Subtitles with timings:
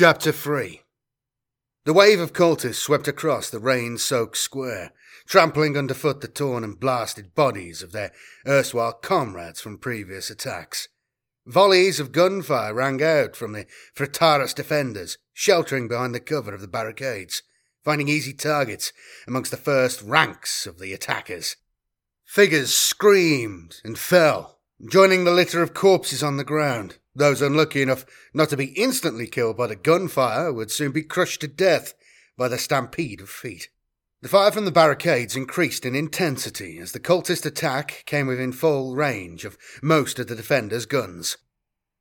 [0.00, 0.80] Chapter 3
[1.84, 4.92] The wave of cultists swept across the rain soaked square,
[5.26, 8.10] trampling underfoot the torn and blasted bodies of their
[8.46, 10.88] erstwhile comrades from previous attacks.
[11.44, 16.66] Volleys of gunfire rang out from the Fritaris defenders, sheltering behind the cover of the
[16.66, 17.42] barricades,
[17.84, 18.94] finding easy targets
[19.26, 21.56] amongst the first ranks of the attackers.
[22.24, 26.96] Figures screamed and fell, joining the litter of corpses on the ground.
[27.14, 31.40] Those unlucky enough not to be instantly killed by the gunfire would soon be crushed
[31.40, 31.94] to death
[32.36, 33.68] by the stampede of feet.
[34.22, 38.94] The fire from the barricades increased in intensity as the cultist attack came within full
[38.94, 41.38] range of most of the defenders' guns.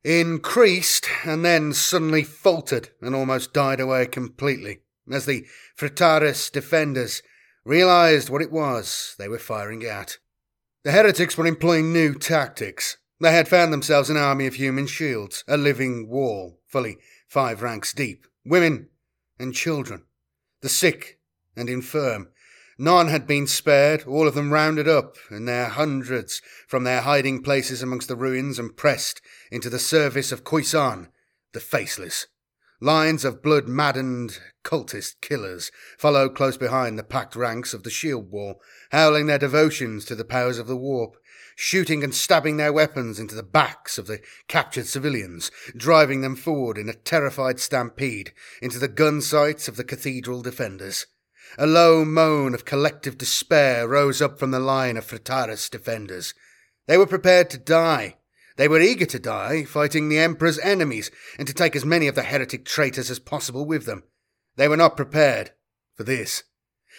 [0.04, 4.80] Increased and then suddenly faltered and almost died away completely
[5.12, 5.46] as the
[5.78, 7.22] Fritaris defenders
[7.66, 10.18] realized what it was they were firing at.
[10.84, 12.98] The heretics were employing new tactics.
[13.22, 16.98] They had found themselves an army of human shields, a living wall, fully
[17.28, 18.90] five ranks deep, women
[19.38, 20.06] and children,
[20.62, 21.20] the sick
[21.56, 22.30] and infirm.
[22.78, 27.44] None had been spared, all of them rounded up in their hundreds from their hiding
[27.44, 31.10] places amongst the ruins and pressed into the service of Khoisan,
[31.52, 32.28] the faceless.
[32.80, 38.32] Lines of blood maddened cultist killers followed close behind the packed ranks of the shield
[38.32, 38.62] wall,
[38.92, 41.18] howling their devotions to the powers of the warp,
[41.62, 46.78] shooting and stabbing their weapons into the backs of the captured civilians, driving them forward
[46.78, 51.06] in a terrified stampede into the gun sights of the cathedral defenders.
[51.58, 56.34] A low moan of collective despair rose up from the line of Fritaris defenders.
[56.88, 58.16] They were prepared to die,
[58.56, 62.16] they were eager to die, fighting the Emperor's enemies, and to take as many of
[62.16, 64.04] the heretic traitors as possible with them.
[64.56, 65.52] They were not prepared
[65.94, 66.44] for this.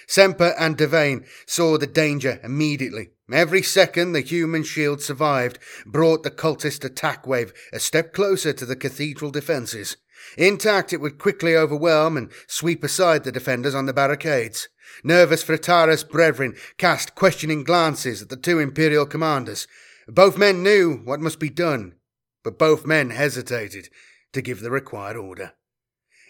[0.06, 3.10] Semper and Devane saw the danger immediately.
[3.32, 8.66] Every second the human shield survived brought the cultist attack wave a step closer to
[8.66, 9.96] the cathedral defences.
[10.36, 14.68] Intact, it would quickly overwhelm and sweep aside the defenders on the barricades.
[15.04, 19.66] Nervous Fritaris brethren cast questioning glances at the two Imperial commanders.
[20.08, 21.94] Both men knew what must be done,
[22.42, 23.88] but both men hesitated
[24.32, 25.52] to give the required order.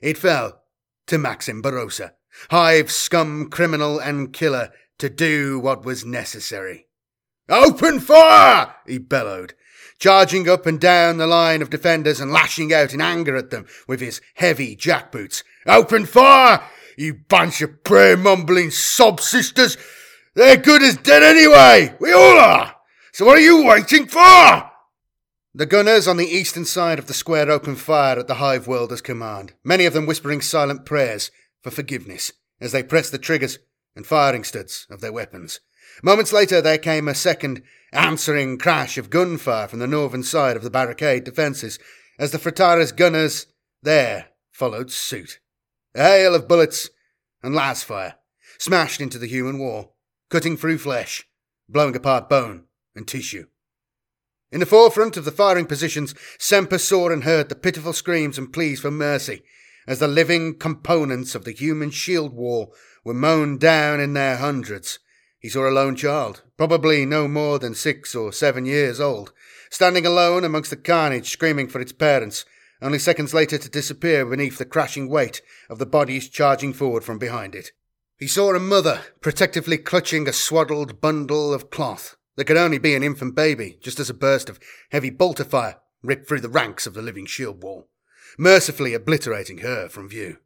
[0.03, 0.63] It fell
[1.07, 2.13] to Maxim Barossa,
[2.51, 6.87] hive scum criminal and killer, to do what was necessary.
[7.49, 8.75] Open fire!
[8.87, 9.55] he bellowed,
[9.99, 13.67] charging up and down the line of defenders and lashing out in anger at them
[13.89, 15.43] with his heavy jackboots.
[15.67, 16.63] Open fire!
[16.97, 19.77] You bunch of prayer mumbling sob sisters!
[20.35, 21.97] They're good as dead anyway!
[21.99, 22.77] We all are!
[23.13, 24.71] So what are you waiting for?
[25.53, 29.01] The gunners on the eastern side of the square opened fire at the Hive Worlder's
[29.01, 31.33] command, many of them whispering silent prayers
[31.63, 33.59] for forgiveness as they pressed the triggers
[33.97, 35.61] and firing studs of their weapons.
[36.03, 37.63] Moments later, there came a second
[37.93, 41.79] answering crash of gunfire from the northern side of the barricade defences
[42.19, 43.47] as the Fritaris gunners
[43.83, 45.41] there followed suit.
[45.95, 46.91] A hail of bullets
[47.43, 48.17] and las fire
[48.59, 49.97] smashed into the human wall,
[50.29, 51.27] cutting through flesh,
[51.69, 53.47] blowing apart bone and tissue.
[54.53, 58.53] In the forefront of the firing positions, Semper saw and heard the pitiful screams and
[58.53, 59.43] pleas for mercy
[59.87, 62.75] as the living components of the human shield wall
[63.05, 64.99] were mown down in their hundreds.
[65.39, 69.33] He saw a lone child, probably no more than six or seven years old,
[69.71, 72.45] standing alone amongst the carnage, screaming for its parents,
[72.83, 77.19] only seconds later to disappear beneath the crashing weight of the bodies charging forward from
[77.19, 77.73] behind it.
[78.19, 82.95] He saw a mother protectively clutching a swaddled bundle of cloth, that could only be
[82.95, 84.59] an infant baby, just as a burst of
[84.91, 87.90] heavy bolter fire ripped through the ranks of the living shield wall,
[88.39, 90.39] mercifully obliterating her from view.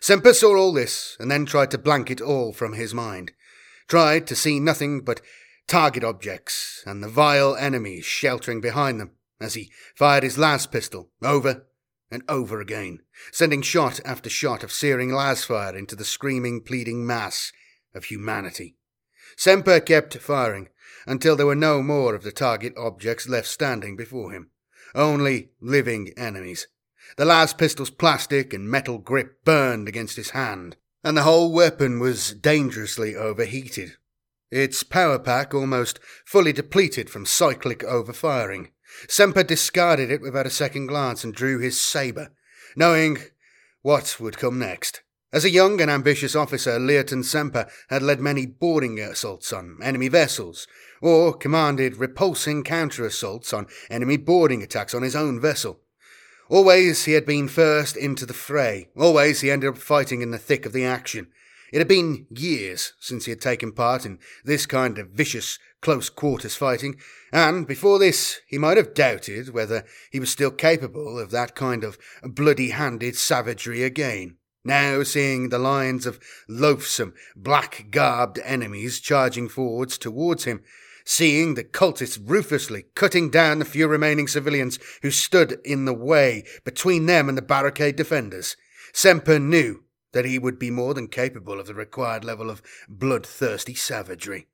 [0.00, 3.32] Semper saw all this, and then tried to blank it all from his mind.
[3.88, 5.20] Tried to see nothing but
[5.68, 11.10] target objects and the vile enemies sheltering behind them as he fired his las pistol
[11.22, 11.66] over
[12.10, 13.00] and over again,
[13.32, 17.52] sending shot after shot of searing las fire into the screaming, pleading mass
[17.94, 18.76] of humanity.
[19.36, 20.68] Semper kept firing,
[21.06, 24.50] until there were no more of the target objects left standing before him.
[24.94, 26.68] Only living enemies.
[27.16, 32.00] The las pistol's plastic and metal grip burned against his hand, and the whole weapon
[32.00, 33.96] was dangerously overheated.
[34.50, 38.68] Its power pack almost fully depleted from cyclic overfiring.
[39.08, 42.30] Semper discarded it without a second glance and drew his sabre,
[42.76, 43.18] knowing
[43.82, 45.02] what would come next.
[45.32, 50.08] As a young and ambitious officer, Leoton Semper had led many boarding assaults on enemy
[50.08, 50.66] vessels,
[51.02, 55.80] or commanded repulsing counter assaults on enemy boarding attacks on his own vessel.
[56.48, 58.88] Always he had been first into the fray.
[58.96, 61.28] Always he ended up fighting in the thick of the action.
[61.72, 66.08] It had been years since he had taken part in this kind of vicious close
[66.08, 66.96] quarters fighting,
[67.32, 71.82] and before this he might have doubted whether he was still capable of that kind
[71.82, 74.36] of bloody handed savagery again.
[74.64, 76.18] Now, seeing the lines of
[76.48, 80.62] loathsome, black garbed enemies charging forwards towards him,
[81.06, 86.44] seeing the cultists ruthlessly cutting down the few remaining civilians who stood in the way
[86.64, 88.56] between them and the barricade defenders,
[88.92, 93.74] Semper knew that he would be more than capable of the required level of bloodthirsty
[93.74, 94.48] savagery.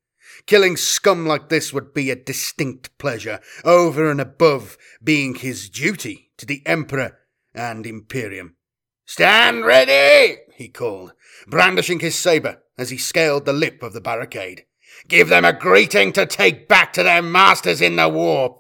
[0.47, 6.31] Killing scum like this would be a distinct pleasure, over and above being his duty
[6.37, 7.19] to the Emperor
[7.55, 8.57] and Imperium.
[9.05, 10.39] Stand ready!
[10.55, 11.13] he called,
[11.47, 14.65] brandishing his sabre as he scaled the lip of the barricade.
[15.09, 18.59] Give them a greeting to take back to their masters in the warp.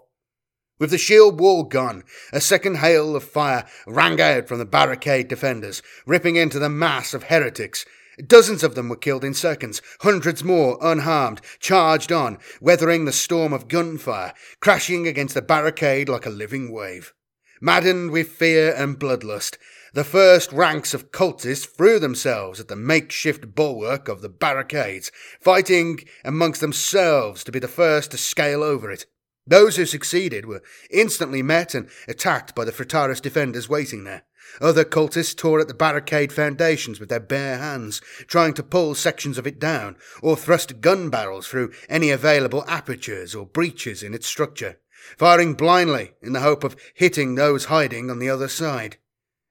[0.78, 2.02] With the shield wall gone,
[2.32, 7.14] a second hail of fire rang out from the barricade defenders, ripping into the mass
[7.14, 7.84] of heretics.
[8.26, 13.52] Dozens of them were killed in seconds, hundreds more, unharmed, charged on, weathering the storm
[13.52, 17.14] of gunfire, crashing against the barricade like a living wave.
[17.60, 19.56] Maddened with fear and bloodlust,
[19.94, 26.00] the first ranks of cultists threw themselves at the makeshift bulwark of the barricades, fighting
[26.24, 29.06] amongst themselves to be the first to scale over it.
[29.46, 34.22] Those who succeeded were instantly met and attacked by the Fritaris defenders waiting there.
[34.60, 39.38] Other cultists tore at the barricade foundations with their bare hands, trying to pull sections
[39.38, 44.26] of it down, or thrust gun barrels through any available apertures or breaches in its
[44.26, 44.78] structure,
[45.18, 48.96] firing blindly in the hope of hitting those hiding on the other side.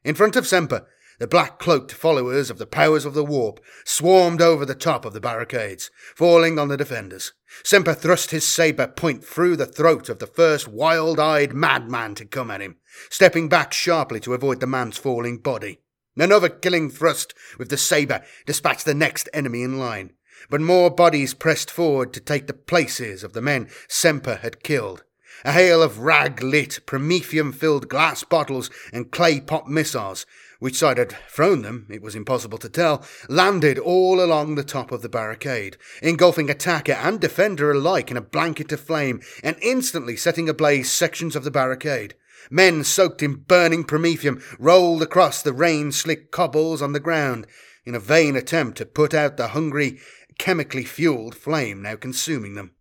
[0.03, 0.87] In front of Semper,
[1.19, 5.13] the black cloaked followers of the powers of the warp swarmed over the top of
[5.13, 7.33] the barricades, falling on the defenders.
[7.63, 12.25] Semper thrust his sabre point through the throat of the first wild eyed madman to
[12.25, 12.77] come at him,
[13.11, 15.81] stepping back sharply to avoid the man's falling body.
[16.17, 20.13] Another killing thrust with the sabre dispatched the next enemy in line,
[20.49, 25.03] but more bodies pressed forward to take the places of the men Semper had killed.
[25.43, 30.25] A hail of rag lit, promethium filled glass bottles and clay pot missiles,
[30.59, 34.91] which side had thrown them, it was impossible to tell, landed all along the top
[34.91, 40.15] of the barricade, engulfing attacker and defender alike in a blanket of flame and instantly
[40.15, 42.13] setting ablaze sections of the barricade.
[42.51, 47.47] Men soaked in burning promethium rolled across the rain slick cobbles on the ground
[47.83, 49.99] in a vain attempt to put out the hungry,
[50.37, 52.73] chemically fueled flame now consuming them.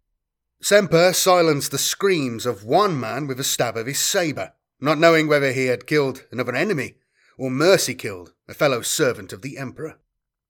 [0.62, 5.26] Semper silenced the screams of one man with a stab of his sabre, not knowing
[5.26, 6.96] whether he had killed another enemy
[7.38, 9.98] or mercy killed a fellow servant of the Emperor.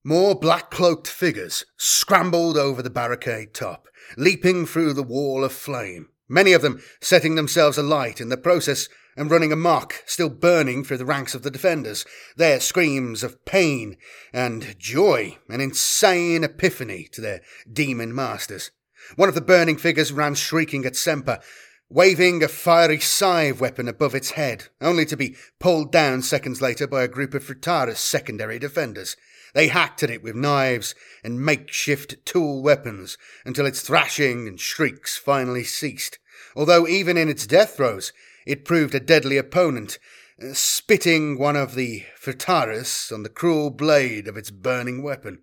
[0.02, 3.86] More black cloaked figures scrambled over the barricade top,
[4.16, 8.88] leaping through the wall of flame, many of them setting themselves alight in the process
[9.16, 12.04] and running amok, still burning through the ranks of the defenders,
[12.36, 13.96] their screams of pain
[14.32, 17.42] and joy an insane epiphany to their
[17.72, 18.72] demon masters.
[19.16, 21.40] One of the burning figures ran shrieking at Semper,
[21.88, 26.86] waving a fiery scythe weapon above its head, only to be pulled down seconds later
[26.86, 29.16] by a group of Fritaris secondary defenders.
[29.54, 35.16] They hacked at it with knives and makeshift tool weapons until its thrashing and shrieks
[35.16, 36.20] finally ceased,
[36.54, 38.12] although even in its death throes
[38.46, 39.98] it proved a deadly opponent,
[40.40, 45.42] uh, spitting one of the Fritaris on the cruel blade of its burning weapon.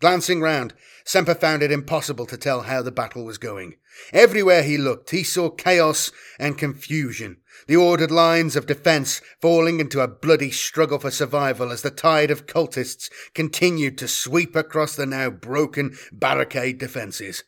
[0.00, 0.72] Glancing round,
[1.04, 3.76] Semper found it impossible to tell how the battle was going.
[4.12, 7.36] Everywhere he looked, he saw chaos and confusion,
[7.66, 12.30] the ordered lines of defence falling into a bloody struggle for survival as the tide
[12.30, 17.44] of cultists continued to sweep across the now broken barricade defences.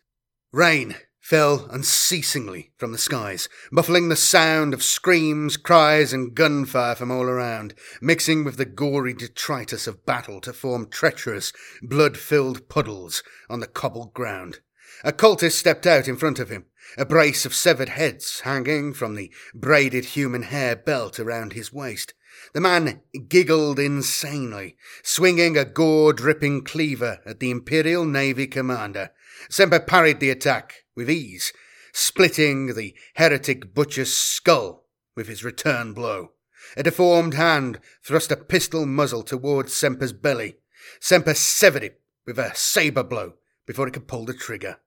[0.52, 7.12] Rain fell unceasingly from the skies, muffling the sound of screams, cries, and gunfire from
[7.12, 13.22] all around, mixing with the gory detritus of battle to form treacherous, blood filled puddles
[13.48, 14.58] on the cobbled ground.
[15.04, 16.66] A cultist stepped out in front of him,
[16.98, 22.14] a brace of severed heads hanging from the braided human hair belt around his waist.
[22.52, 29.10] The man giggled insanely, swinging a gore dripping cleaver at the Imperial Navy commander.
[29.48, 31.52] Semper parried the attack, with ease,
[31.92, 34.84] splitting the heretic butcher's skull
[35.14, 36.32] with his return blow.
[36.76, 40.56] A deformed hand thrust a pistol muzzle towards Semper's belly.
[41.00, 43.34] Semper severed it with a sabre blow
[43.66, 44.78] before he could pull the trigger.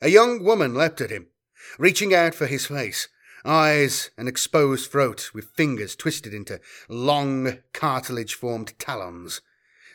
[0.00, 1.28] A young woman leapt at him,
[1.78, 3.08] reaching out for his face,
[3.44, 9.40] eyes and exposed throat with fingers twisted into long, cartilage formed talons.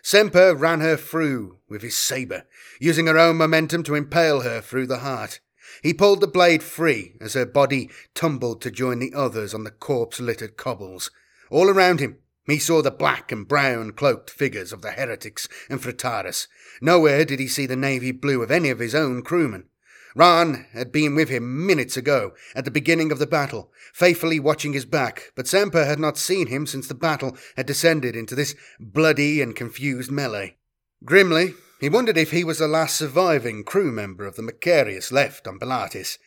[0.06, 2.44] Semper ran her through with his sabre,
[2.78, 5.40] using her own momentum to impale her through the heart.
[5.82, 9.72] He pulled the blade free as her body tumbled to join the others on the
[9.72, 11.10] corpse littered cobbles.
[11.50, 15.82] All around him, He saw the black and brown cloaked figures of the heretics and
[15.82, 16.48] Fritaris.
[16.82, 19.70] Nowhere did he see the navy blue of any of his own crewmen.
[20.16, 24.74] Rahn had been with him minutes ago, at the beginning of the battle, faithfully watching
[24.74, 28.56] his back, but Semper had not seen him since the battle had descended into this
[28.80, 30.58] bloody and confused melee.
[31.04, 35.48] Grimly, he wondered if he was the last surviving crew member of the Macharius left
[35.48, 36.18] on Pilatus.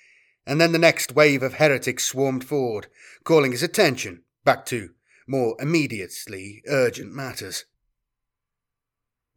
[0.47, 2.89] And then the next wave of heretics swarmed forward,
[3.25, 4.91] calling his attention back to
[5.27, 7.65] more immediately urgent matters.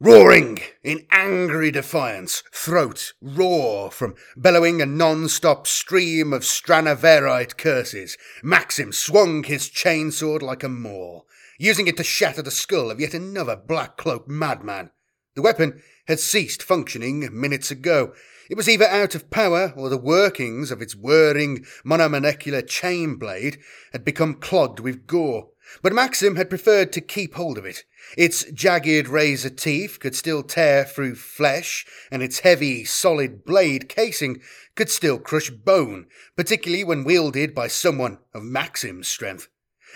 [0.02, 8.94] Roaring in angry defiance, throat raw from bellowing a non-stop stream of Stranaverite curses, Maxim
[8.94, 11.28] swung his chainsword like a maul,
[11.58, 14.92] using it to shatter the skull of yet another black-cloaked madman.
[15.36, 18.14] The weapon had ceased functioning minutes ago.
[18.50, 23.58] It was either out of power or the workings of its whirring monomolecular chain blade
[23.92, 25.50] had become clogged with gore.
[25.82, 27.84] But Maxim had preferred to keep hold of it.
[28.18, 34.42] Its jagged razor teeth could still tear through flesh, and its heavy, solid blade casing
[34.76, 39.48] could still crush bone, particularly when wielded by someone of Maxim's strength.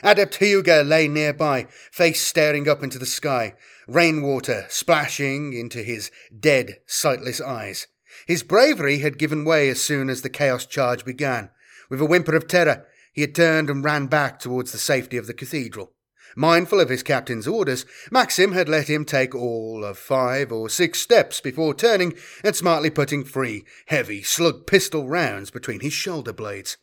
[0.01, 3.55] Adept Hyuga lay nearby, face staring up into the sky,
[3.87, 7.87] rainwater splashing into his dead, sightless eyes.
[8.25, 11.49] His bravery had given way as soon as the chaos charge began.
[11.89, 15.27] With a whimper of terror, he had turned and ran back towards the safety of
[15.27, 15.93] the cathedral.
[16.35, 20.99] Mindful of his captain's orders, Maxim had let him take all of five or six
[20.99, 26.77] steps before turning and smartly putting three heavy slug pistol rounds between his shoulder blades.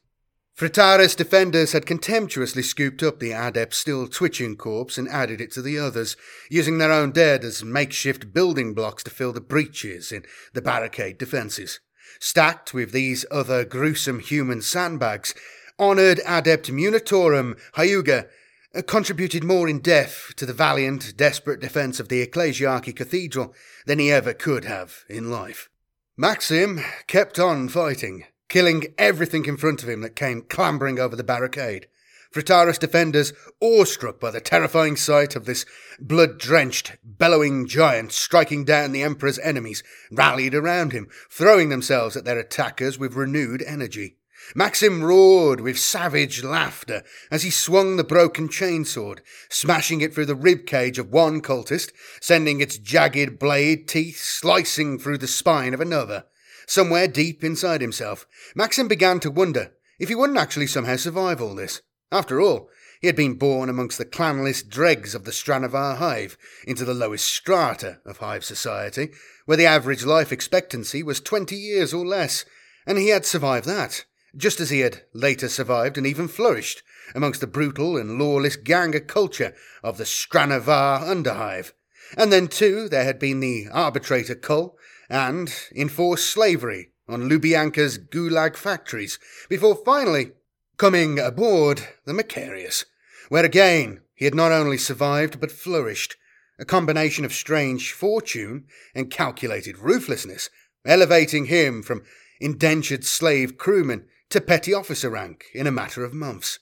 [0.57, 5.63] Fritaris defenders had contemptuously scooped up the adept's still twitching corpse and added it to
[5.63, 6.17] the others,
[6.51, 10.23] using their own dead as makeshift building blocks to fill the breaches in
[10.53, 11.81] the barricade defences.
[12.21, 15.35] Stacked with these other gruesome human sandbags,
[15.81, 18.29] honoured adept Munitorum Hyuga
[18.75, 23.55] uh, contributed more in death to the valiant, desperate defence of the Ecclesiarchy Cathedral
[23.87, 25.71] than he ever could have in life.
[26.17, 31.25] Maxim kept on fighting, killing everything in front of him that came clambering over the
[31.25, 31.87] barricade.
[32.33, 35.67] Fritaris defenders, awestruck by the terrifying sight of this
[35.99, 39.83] blood drenched, bellowing giant striking down the Emperor's enemies,
[40.13, 44.17] rallied around him, throwing themselves at their attackers with renewed energy.
[44.55, 50.35] Maxim roared with savage laughter as he swung the broken chainsword, smashing it through the
[50.35, 55.81] rib cage of one cultist, sending its jagged blade teeth slicing through the spine of
[55.81, 56.25] another.
[56.67, 61.55] Somewhere deep inside himself, Maxim began to wonder if he wouldn't actually somehow survive all
[61.55, 61.83] this.
[62.11, 62.69] After all,
[63.01, 67.27] he had been born amongst the clanless dregs of the Stranavar hive, into the lowest
[67.27, 69.11] strata of hive society,
[69.47, 72.45] where the average life expectancy was twenty years or less,
[72.87, 74.05] and he had survived that
[74.37, 76.83] just as he had later survived and even flourished
[77.15, 81.73] amongst the brutal and lawless ganga culture of the Stranavar underhive.
[82.17, 84.77] And then, too, there had been the arbitrator cull
[85.09, 89.19] and enforced slavery on Lubyanka's gulag factories,
[89.49, 90.31] before finally
[90.77, 92.85] coming aboard the Macharius,
[93.29, 96.17] where again he had not only survived but flourished,
[96.59, 100.51] a combination of strange fortune and calculated ruthlessness,
[100.87, 102.03] elevating him from
[102.41, 106.61] indentured slave crewman to petty officer rank in a matter of months.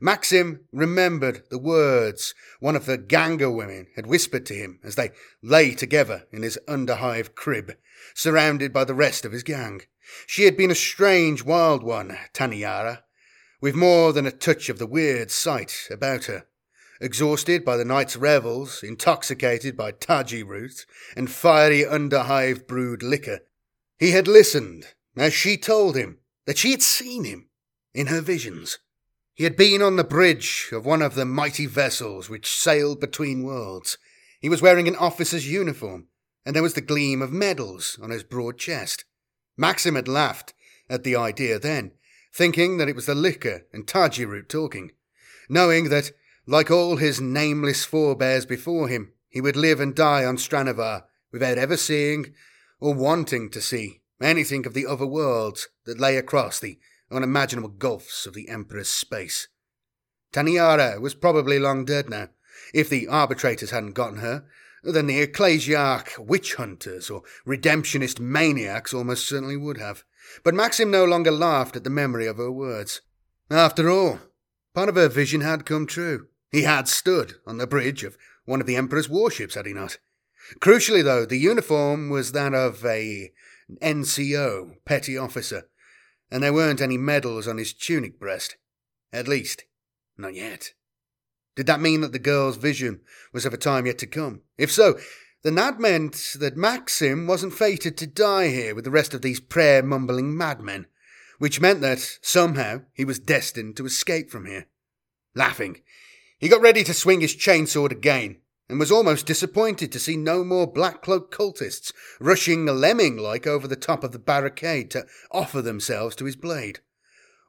[0.00, 5.10] Maxim remembered the words one of the Ganga women had whispered to him as they
[5.42, 7.76] lay together in his underhive crib,
[8.14, 9.82] surrounded by the rest of his gang.
[10.26, 13.02] She had been a strange, wild one, Taniara,
[13.60, 16.46] with more than a touch of the weird sight about her.
[17.00, 23.40] Exhausted by the night's revels, intoxicated by taji root and fiery underhive brewed liquor,
[23.98, 27.48] he had listened as she told him that she had seen him
[27.94, 28.78] in her visions.
[29.34, 33.44] He had been on the bridge of one of the mighty vessels which sailed between
[33.44, 33.96] worlds.
[34.40, 36.08] He was wearing an officer's uniform,
[36.44, 39.04] and there was the gleam of medals on his broad chest.
[39.56, 40.52] Maxim had laughed
[40.90, 41.92] at the idea then,
[42.34, 44.92] thinking that it was the liquor and Tajiroot talking,
[45.48, 46.12] knowing that,
[46.46, 51.56] like all his nameless forebears before him, he would live and die on Stranavar without
[51.56, 52.34] ever seeing
[52.80, 56.78] or wanting to see anything of the other worlds that lay across the
[57.10, 59.48] unimaginable gulfs of the Emperor's space.
[60.32, 62.28] Taniara was probably long dead now,
[62.72, 64.44] if the arbitrators hadn't gotten her.
[64.82, 70.04] Then the ecclesiarch witch hunters or redemptionist maniacs almost certainly would have.
[70.42, 73.00] But Maxim no longer laughed at the memory of her words.
[73.50, 74.18] After all,
[74.74, 76.28] part of her vision had come true.
[76.50, 79.98] He had stood on the bridge of one of the Emperor's warships, had he not?
[80.58, 83.32] Crucially, though, the uniform was that of a
[83.80, 85.68] NCO, petty officer,
[86.30, 88.56] and there weren't any medals on his tunic breast.
[89.12, 89.64] At least,
[90.16, 90.72] not yet.
[91.54, 93.00] Did that mean that the girl's vision
[93.32, 94.40] was of a time yet to come?
[94.56, 94.98] If so,
[95.42, 99.40] then that meant that Maxim wasn't fated to die here with the rest of these
[99.40, 100.86] prayer mumbling madmen,
[101.38, 104.66] which meant that, somehow, he was destined to escape from here.
[105.34, 105.82] Laughing,
[106.38, 108.36] he got ready to swing his chainsword again,
[108.68, 113.68] and was almost disappointed to see no more black cloaked cultists rushing lemming like over
[113.68, 116.80] the top of the barricade to offer themselves to his blade.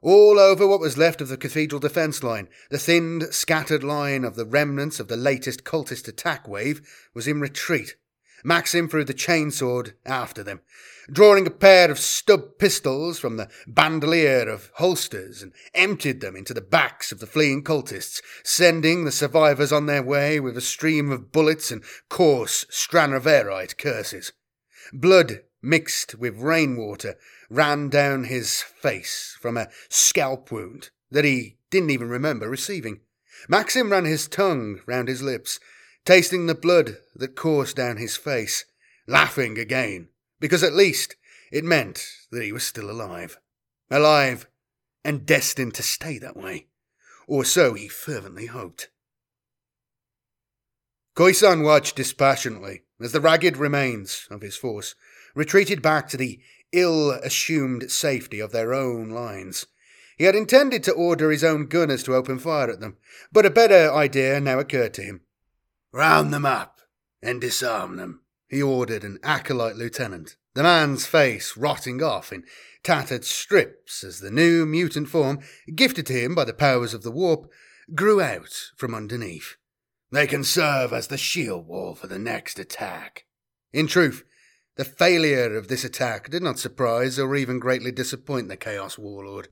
[0.02, 4.36] All over what was left of the cathedral defence line, the thinned, scattered line of
[4.36, 6.82] the remnants of the latest cultist attack wave
[7.14, 7.96] was in retreat.
[8.46, 10.60] Maxim threw the chainsword after them,
[11.10, 16.52] drawing a pair of stub pistols from the bandolier of holsters and emptied them into
[16.52, 21.10] the backs of the fleeing cultists, sending the survivors on their way with a stream
[21.10, 24.32] of bullets and coarse Stranaverite curses.
[24.92, 27.16] Blood mixed with rainwater
[27.48, 33.00] ran down his face from a scalp wound that he didn't even remember receiving.
[33.48, 35.58] Maxim ran his tongue round his lips,
[36.04, 38.64] tasting the blood that coursed down his face,
[39.06, 40.08] laughing again,
[40.40, 41.16] because at least
[41.50, 43.38] it meant that he was still alive.
[43.90, 44.46] Alive
[45.04, 46.66] and destined to stay that way.
[47.26, 48.88] Or so he fervently hoped.
[51.14, 54.94] Khoisan watched dispassionately as the ragged remains of his force
[55.34, 56.40] retreated back to the
[56.72, 59.66] ill assumed safety of their own lines.
[60.16, 62.96] He had intended to order his own gunners to open fire at them,
[63.32, 65.20] but a better idea now occurred to him.
[65.94, 66.80] Round them up
[67.22, 72.42] and disarm them, he ordered an acolyte lieutenant, the man's face rotting off in
[72.82, 75.38] tattered strips as the new mutant form,
[75.72, 77.48] gifted to him by the powers of the warp,
[77.94, 79.54] grew out from underneath.
[80.10, 83.26] They can serve as the shield wall for the next attack.
[83.72, 84.24] In truth,
[84.74, 89.46] the failure of this attack did not surprise or even greatly disappoint the Chaos Warlord.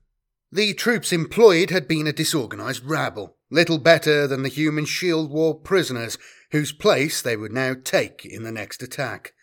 [0.51, 5.53] The troops employed had been a disorganized rabble, little better than the human shield wall
[5.53, 6.17] prisoners,
[6.51, 9.33] whose place they would now take in the next attack.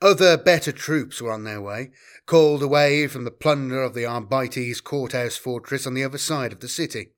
[0.00, 1.90] Other better troops were on their way,
[2.26, 6.60] called away from the plunder of the Arbites courthouse fortress on the other side of
[6.60, 7.12] the city.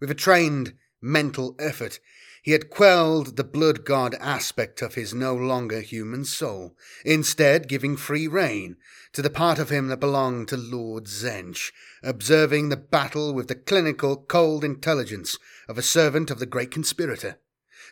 [0.00, 2.00] With a trained mental effort,
[2.42, 6.74] he had quelled the blood god aspect of his no longer human soul,
[7.04, 8.76] instead giving free rein
[9.12, 11.72] to the part of him that belonged to Lord Tzeentch,
[12.02, 17.38] observing the battle with the clinical, cold intelligence of a servant of the great conspirator,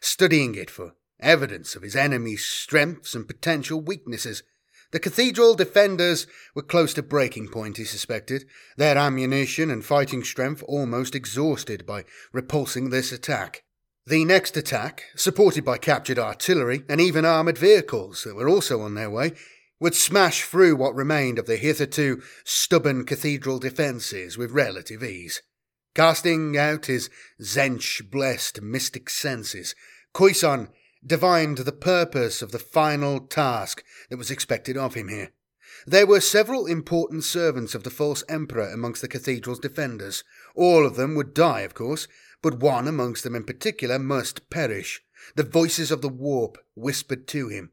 [0.01, 4.43] studying it for evidence of his enemy's strengths and potential weaknesses.
[4.91, 10.63] The cathedral defenders were close to breaking point, he suspected, their ammunition and fighting strength
[10.67, 13.65] almost exhausted by repulsing this attack.
[14.09, 18.95] The next attack, supported by captured artillery and even armoured vehicles that were also on
[18.95, 19.35] their way,
[19.81, 25.43] would smash through what remained of the hitherto stubborn cathedral defences with relative ease.
[25.95, 29.75] Casting out his Tzeentch blessed mystic senses,
[30.15, 30.71] Khoisan
[31.07, 35.33] divined the purpose of the final task that was expected of him here.
[35.87, 40.25] There were several important servants of the false emperor amongst the cathedral's defenders.
[40.55, 42.09] All of them would die, of course,
[42.43, 45.03] but one amongst them in particular must perish.
[45.35, 47.73] The voices of the warp whispered to him.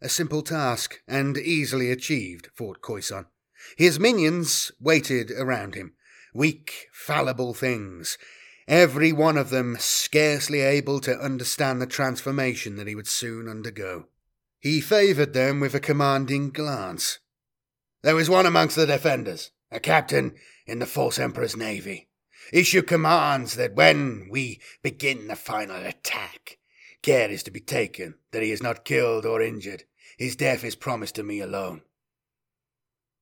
[0.00, 3.26] A simple task, and easily achieved, thought Khoisan.
[3.76, 5.94] His minions waited around him,
[6.34, 8.18] weak, fallible things,
[8.68, 14.08] every one of them scarcely able to understand the transformation that he would soon undergo.
[14.58, 17.18] He favoured them with a commanding glance.
[18.02, 20.34] There was one amongst the defenders, a captain
[20.66, 22.08] in the false emperor's navy
[22.52, 26.58] issue commands that when we begin the final attack,
[27.02, 29.84] care is to be taken that he is not killed or injured.
[30.18, 31.82] His death is promised to me alone.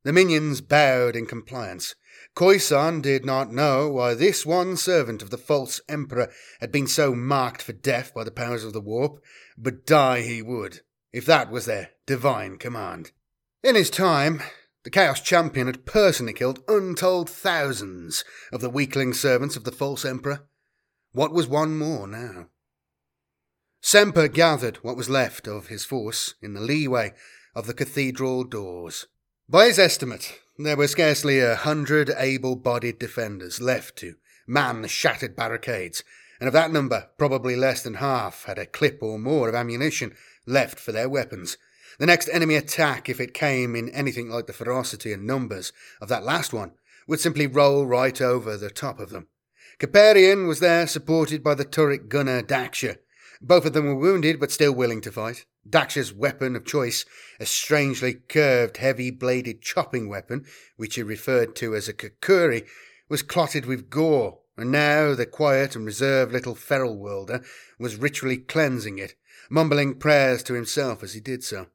[0.04, 1.94] The minions bowed in compliance.
[2.36, 7.14] Khoisan did not know why this one servant of the false emperor had been so
[7.14, 9.22] marked for death by the powers of the warp,
[9.56, 10.80] but die he would,
[11.12, 13.12] if that was their divine command.
[13.62, 14.42] In his time,
[14.84, 20.04] the Chaos Champion had personally killed untold thousands of the weakling servants of the false
[20.04, 20.46] Emperor.
[21.12, 22.48] What was one more now?
[23.80, 27.14] Semper gathered what was left of his force in the leeway
[27.54, 29.06] of the cathedral doors.
[29.48, 34.14] By his estimate, there were scarcely a hundred able bodied defenders left to
[34.46, 36.04] man the shattered barricades,
[36.40, 40.14] and of that number, probably less than half had a clip or more of ammunition
[40.46, 41.56] left for their weapons.
[41.98, 46.08] The next enemy attack, if it came in anything like the ferocity and numbers of
[46.08, 46.72] that last one,
[47.06, 49.28] would simply roll right over the top of them.
[49.78, 52.98] Caparian was there, supported by the turret gunner Daksha.
[53.40, 55.46] Both of them were wounded, but still willing to fight.
[55.68, 57.04] Daksha's weapon of choice,
[57.40, 60.44] a strangely curved, heavy bladed chopping weapon,
[60.76, 62.66] which he referred to as a kakuri,
[63.08, 67.44] was clotted with gore and now the quiet and reserved little feral worlder
[67.78, 69.14] was ritually cleansing it,
[69.50, 71.66] mumbling prayers to himself as he did so.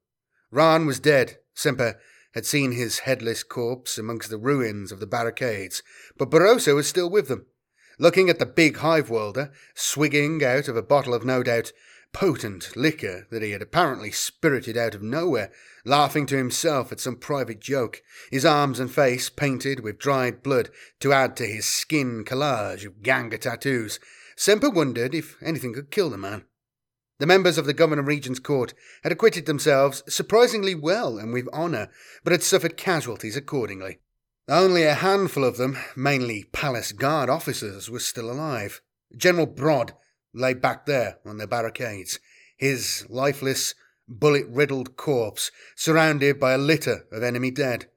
[0.52, 1.38] Rahn was dead.
[1.54, 2.00] Semper
[2.34, 5.82] had seen his headless corpse amongst the ruins of the barricades,
[6.18, 7.46] but Barroso was still with them,
[7.98, 11.72] looking at the big hive worlder, swigging out of a bottle of no doubt
[12.12, 15.52] potent liquor that he had apparently spirited out of nowhere,
[15.86, 20.70] laughing to himself at some private joke, his arms and face painted with dried blood
[21.00, 24.00] to add to his skin collage of ganga tattoos.
[24.36, 26.46] Semper wondered if anything could kill the man.
[27.20, 31.90] The members of the Governor Regent's Court had acquitted themselves surprisingly well and with honour,
[32.24, 34.00] but had suffered casualties accordingly.
[34.48, 38.82] Only a handful of them, mainly palace guard officers, were still alive.
[39.16, 39.94] General Brod
[40.34, 42.20] lay back there on the barricades,
[42.58, 43.76] his lifeless,
[44.08, 47.90] bullet riddled corpse surrounded by a litter of enemy dead.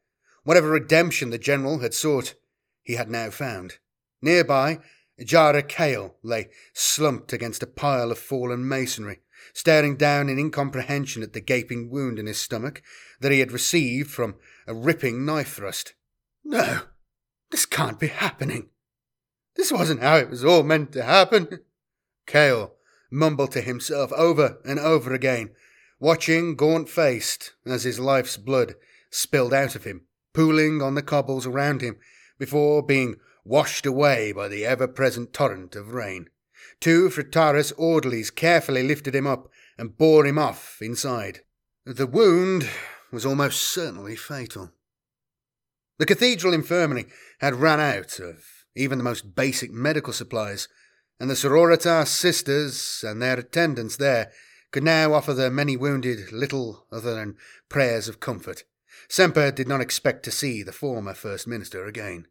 [0.44, 2.34] Whatever redemption the general had sought,
[2.82, 3.78] he had now found.
[4.20, 4.80] Nearby,
[5.24, 9.20] Jara Kale lay slumped against a pile of fallen masonry,
[9.52, 12.82] staring down in incomprehension at the gaping wound in his stomach
[13.20, 15.94] that he had received from a ripping knife thrust.
[16.44, 16.80] No,
[17.50, 18.70] this can't be happening.
[19.54, 21.60] This wasn't how it was all meant to happen.
[22.26, 22.74] Kale
[23.10, 25.50] mumbled to himself over and over again,
[26.00, 28.74] watching gaunt faced as his life's blood
[29.10, 31.98] spilled out of him, pooling on the cobbles around him
[32.38, 36.28] before being washed away by the ever present torrent of rain.
[36.80, 41.40] Two Fritaris orderlies carefully lifted him up and bore him off inside.
[41.84, 42.68] The wound
[43.10, 44.72] was almost certainly fatal.
[45.98, 47.06] The cathedral infirmary
[47.40, 50.68] had run out of even the most basic medical supplies,
[51.20, 54.32] and the Sororitas sisters and their attendants there
[54.70, 57.36] could now offer the many wounded little other than
[57.68, 58.64] prayers of comfort.
[59.08, 62.26] Semper did not expect to see the former First Minister again.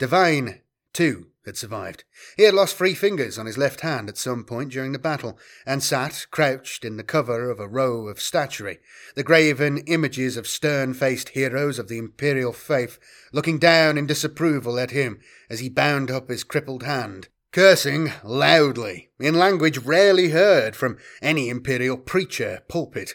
[0.00, 2.02] Devane, too, had survived.
[2.36, 5.38] He had lost three fingers on his left hand at some point during the battle,
[5.64, 8.80] and sat crouched in the cover of a row of statuary,
[9.14, 12.98] the graven images of stern faced heroes of the imperial faith
[13.32, 19.10] looking down in disapproval at him as he bound up his crippled hand cursing loudly
[19.18, 23.14] in language rarely heard from any imperial preacher pulpit.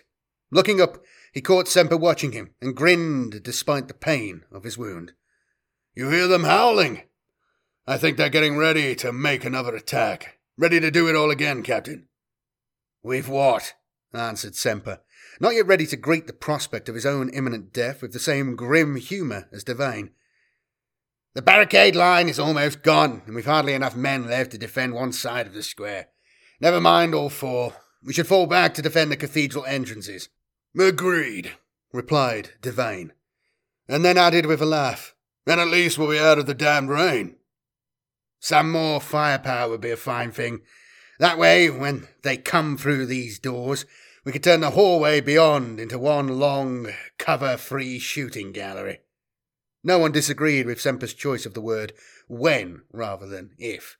[0.51, 5.13] Looking up, he caught Semper watching him and grinned despite the pain of his wound.
[5.95, 7.03] You hear them howling?
[7.87, 10.39] I think they're getting ready to make another attack.
[10.57, 12.07] Ready to do it all again, Captain.
[13.01, 13.75] We've what?
[14.13, 14.99] answered Semper,
[15.39, 18.57] not yet ready to greet the prospect of his own imminent death with the same
[18.57, 20.11] grim humour as Devane.
[21.33, 25.13] The barricade line is almost gone, and we've hardly enough men left to defend one
[25.13, 26.07] side of the square.
[26.59, 27.73] Never mind all four.
[28.03, 30.27] We should fall back to defend the cathedral entrances.
[30.77, 31.51] Agreed,
[31.93, 33.11] replied Devane,
[33.87, 35.14] and then added with a laugh,
[35.45, 37.35] Then at least we'll be out of the damned rain.
[38.39, 40.61] Some more firepower would be a fine thing.
[41.19, 43.85] That way, when they come through these doors,
[44.23, 48.99] we could turn the hallway beyond into one long, cover free shooting gallery.
[49.83, 51.93] No one disagreed with Semper's choice of the word
[52.27, 53.97] when rather than if.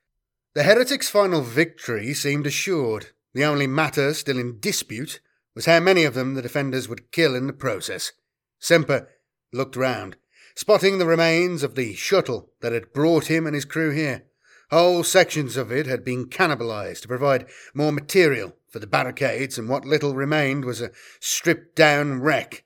[0.56, 3.08] The heretics' final victory seemed assured.
[3.34, 5.20] The only matter still in dispute
[5.54, 8.14] was how many of them the defenders would kill in the process.
[8.60, 9.10] Semper
[9.54, 10.18] looked round,
[10.56, 14.24] spotting the remains of the shuttle that had brought him and his crew here.
[14.72, 19.70] Whole sections of it had been cannibalized to provide more material for the barricades, and
[19.70, 22.64] what little remained was a stripped down wreck.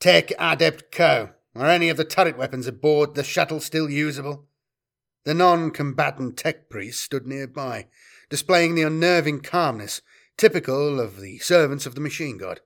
[0.00, 1.30] Tech Adept Co.
[1.54, 4.48] Are any of the turret weapons aboard the shuttle still usable?
[5.24, 7.88] The non combatant tech priest stood nearby,
[8.30, 10.00] displaying the unnerving calmness
[10.36, 12.60] typical of the servants of the machine god.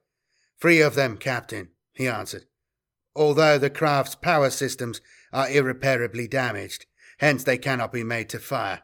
[0.61, 2.47] Three of them, Captain, he answered,
[3.17, 5.01] although the craft's power systems
[5.33, 6.87] are irreparably damaged,
[7.19, 8.83] hence they cannot be made to fire.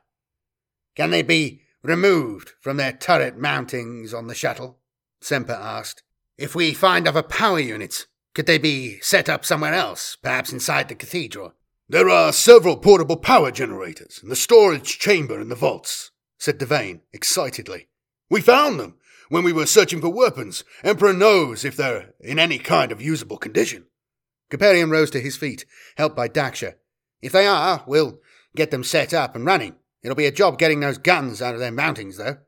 [0.96, 4.78] Can they be removed from their turret mountings on the shuttle?
[5.20, 6.02] Semper asked.
[6.36, 10.88] If we find other power units, could they be set up somewhere else, perhaps inside
[10.88, 11.52] the cathedral?
[11.88, 17.00] There are several portable power generators in the storage chamber in the vaults, said Devane
[17.12, 17.88] excitedly.
[18.30, 18.96] We found them
[19.28, 20.64] when we were searching for weapons.
[20.82, 23.84] Emperor knows if they're in any kind of usable condition.
[24.52, 25.64] Caparian rose to his feet,
[25.96, 26.74] helped by Daksha.
[27.20, 28.20] If they are, we'll
[28.54, 29.76] get them set up and running.
[30.02, 32.38] It'll be a job getting those guns out of their mountings, though.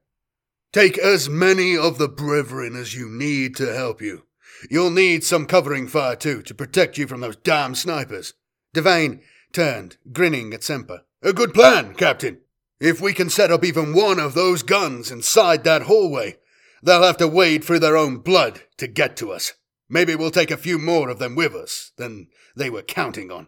[0.73, 4.25] Take as many of the brethren as you need to help you,
[4.71, 8.35] You'll need some covering fire too to protect you from those damn snipers.
[8.75, 9.21] Devane
[9.53, 11.03] turned, grinning at Semper.
[11.23, 12.41] A good plan, Captain.
[12.81, 16.37] If we can set up even one of those guns inside that hallway,
[16.83, 19.53] they'll have to wade through their own blood to get to us.
[19.95, 22.27] Maybe we'll take a few more of them with us than
[22.57, 23.47] they were counting on.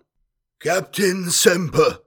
[0.60, 1.98] Captain Semper,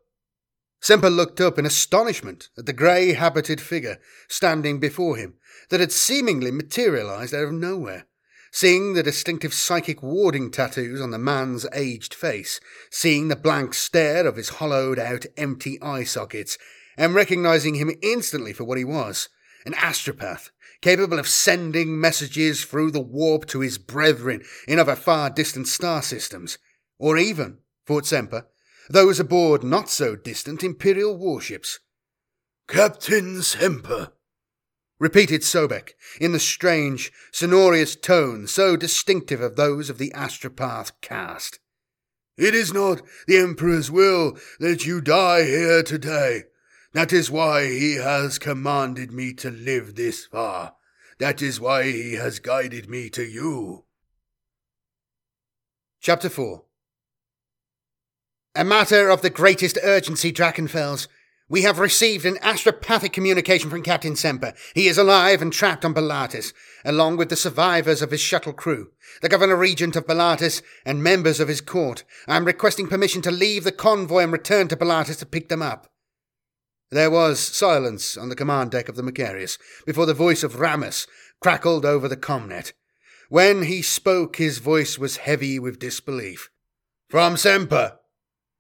[0.80, 3.99] Semper looked up in astonishment at the grey habited figure
[4.30, 5.34] standing before him
[5.69, 8.06] that had seemingly materialized out of nowhere.
[8.49, 14.25] Seeing the distinctive psychic warding tattoos on the man's aged face, seeing the blank stare
[14.25, 16.58] of his hollowed out empty eye sockets,
[16.95, 19.28] and recognizing him instantly for what he was
[19.65, 20.49] an astropath,
[20.82, 26.02] capable of sending messages through the warp to his brethren in other far distant star
[26.02, 26.58] systems,
[26.98, 28.48] or even, thought Semper,
[28.89, 31.80] those aboard not so distant Imperial warships.
[32.68, 34.13] Captain Semper,
[35.00, 41.60] repeated Sobek in the strange, sonorous tone so distinctive of those of the astropath caste.
[42.38, 46.44] It is not the Emperor's will that you die here today.
[46.93, 50.73] That is why he has commanded me to live this far.
[51.19, 53.86] That is why he has guided me to you.
[56.02, 56.63] Chapter 4
[58.56, 61.08] A matter of the greatest urgency, Drachenfels.
[61.47, 64.54] We have received an astropathic communication from Captain Semper.
[64.75, 66.54] He is alive and trapped on Belatis,
[66.86, 68.91] along with the survivors of his shuttle crew,
[69.23, 72.04] the Governor Regent of Belatis, and members of his court.
[72.28, 75.63] I am requesting permission to leave the convoy and return to Belatis to pick them
[75.63, 75.88] up.
[76.91, 81.06] There was silence on the command deck of the Macharius before the voice of Ramus
[81.39, 82.73] crackled over the comnet.
[83.30, 86.49] When he spoke, his voice was heavy with disbelief.
[87.08, 87.99] From Semper.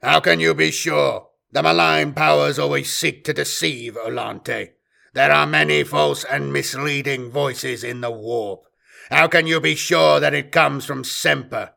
[0.01, 1.27] How can you be sure?
[1.51, 4.69] The malign powers always seek to deceive Olante.
[5.13, 8.65] There are many false and misleading voices in the warp.
[9.09, 11.71] How can you be sure that it comes from Semper?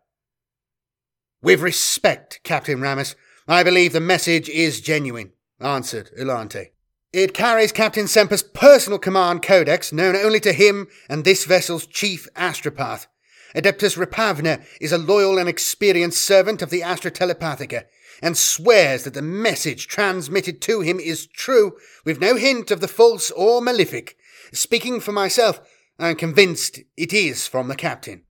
[1.41, 3.17] With respect, Captain Ramus,
[3.49, 6.71] I believe the message is genuine, answered Olante.
[7.13, 12.27] It carries Captain Semper's personal command codex, known only to him and this vessel's chief
[12.35, 13.07] astropath.
[13.55, 17.85] Adeptus Repavna is a loyal and experienced servant of the Astra Telepathica
[18.23, 22.89] and swears that the message transmitted to him is true, with no hint of the
[22.89, 24.17] false or malefic.
[24.53, 25.61] Speaking for myself,
[25.99, 28.23] I am convinced it is from the captain.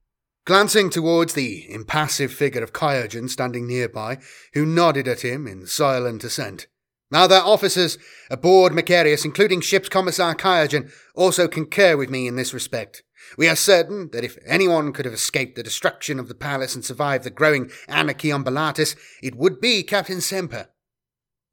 [0.45, 4.19] Glancing towards the impassive figure of Kyogen standing nearby,
[4.55, 6.67] who nodded at him in silent assent.
[7.13, 7.99] Other officers
[8.31, 13.03] aboard Macharius, including Ship's Commissar Kyogen, also concur with me in this respect.
[13.37, 16.85] We are certain that if anyone could have escaped the destruction of the palace and
[16.85, 20.69] survived the growing anarchy on Belatis, it would be Captain Semper.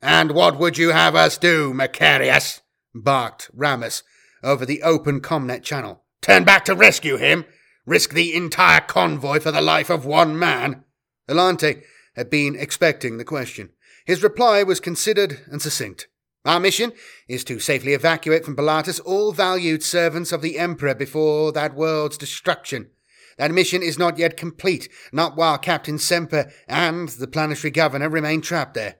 [0.01, 2.61] And what would you have us do, Macharius?
[2.95, 4.03] barked Ramus
[4.43, 6.03] over the open Comnet channel.
[6.21, 7.45] Turn back to rescue him?
[7.85, 10.83] Risk the entire convoy for the life of one man?
[11.29, 11.81] Olante
[12.15, 13.69] had been expecting the question.
[14.09, 16.07] His reply was considered and succinct.
[16.43, 16.93] Our mission
[17.27, 22.17] is to safely evacuate from Belatis all valued servants of the Emperor before that world's
[22.17, 22.89] destruction.
[23.37, 28.41] That mission is not yet complete, not while Captain Semper and the planetary governor remain
[28.41, 28.95] trapped there.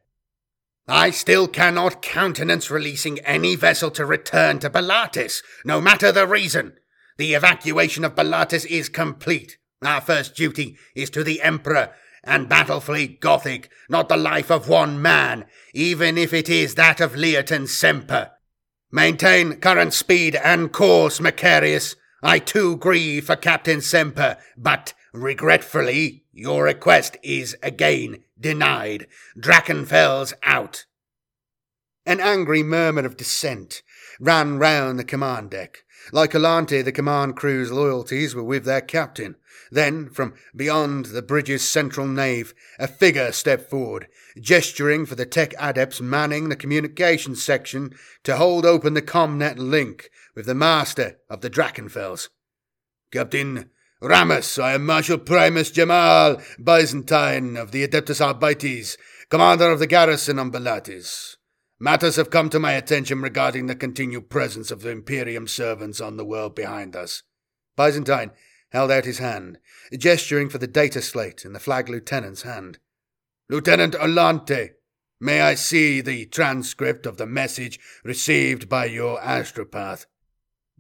[0.88, 6.74] I still cannot countenance releasing any vessel to return to Belatis, no matter the reason.
[7.18, 9.58] The evacuation of Belatis is complete.
[9.82, 15.02] Our first duty is to the Emperor and Battlefleet Gothic, not the life of one
[15.02, 18.32] man, even if it is that of Leoton Semper.
[18.92, 21.96] Maintain current speed and course, Macharius.
[22.22, 29.08] I too grieve for Captain Semper, but regretfully, your request is again denied.
[29.38, 30.86] Drachenfels out.
[32.06, 33.84] An angry murmur of dissent
[34.20, 35.84] ran round the command deck.
[36.12, 39.36] Like Olante, the command crew's loyalties were with their captain.
[39.72, 44.08] Then, from beyond the bridge's central nave, a figure stepped forward,
[44.40, 50.10] gesturing for the tech adepts manning the communications section to hold open the comnet link
[50.36, 52.30] with the master of the Drachenfels.
[53.12, 53.70] Captain
[54.02, 58.98] Ramus, I am Marshal Primus Jamal Byzantine of the Adeptus Arbites,
[59.30, 61.36] commander of the garrison on Belatis.
[61.80, 66.18] Matters have come to my attention regarding the continued presence of the Imperium servants on
[66.18, 67.24] the world behind us.
[67.78, 68.32] Byzantine
[68.70, 69.58] held out his hand,
[69.98, 72.80] gesturing for the data slate in the flag lieutenant's hand.
[73.50, 74.72] Lieutenant Olante,
[75.20, 80.06] may I see the transcript of the message received by your astropath?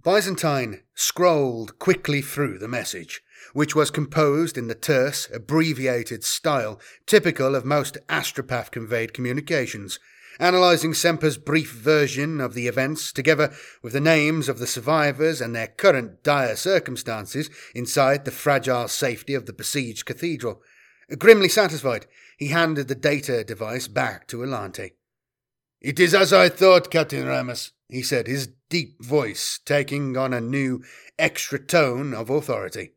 [0.01, 3.21] Byzantine scrolled quickly through the message,
[3.53, 9.99] which was composed in the terse, abbreviated style typical of most astropath conveyed communications,
[10.39, 15.55] analysing Semper's brief version of the events, together with the names of the survivors and
[15.55, 20.61] their current dire circumstances inside the fragile safety of the besieged cathedral.
[21.17, 22.05] Grimly satisfied,
[22.37, 24.91] he handed the data device back to Olante.
[25.81, 30.41] It is as I thought, Captain Ramus, he said, his deep voice taking on a
[30.41, 30.83] new,
[31.17, 32.91] extra tone of authority.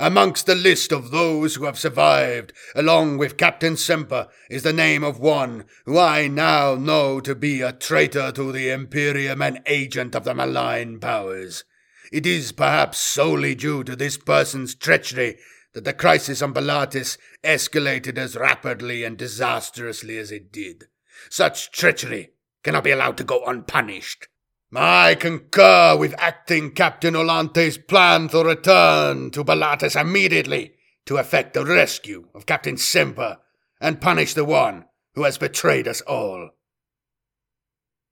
[0.00, 5.02] Amongst the list of those who have survived, along with Captain Semper, is the name
[5.02, 10.14] of one who I now know to be a traitor to the Imperium and agent
[10.14, 11.64] of the malign powers.
[12.12, 15.38] It is perhaps solely due to this person's treachery
[15.72, 20.86] that the crisis on Belatis escalated as rapidly and disastrously as it did.
[21.28, 24.28] Such treachery cannot be allowed to go unpunished.
[24.74, 30.74] I concur with acting Captain Olante's plan to return to Belatis immediately
[31.06, 33.38] to effect the rescue of Captain Semper
[33.80, 36.50] and punish the one who has betrayed us all.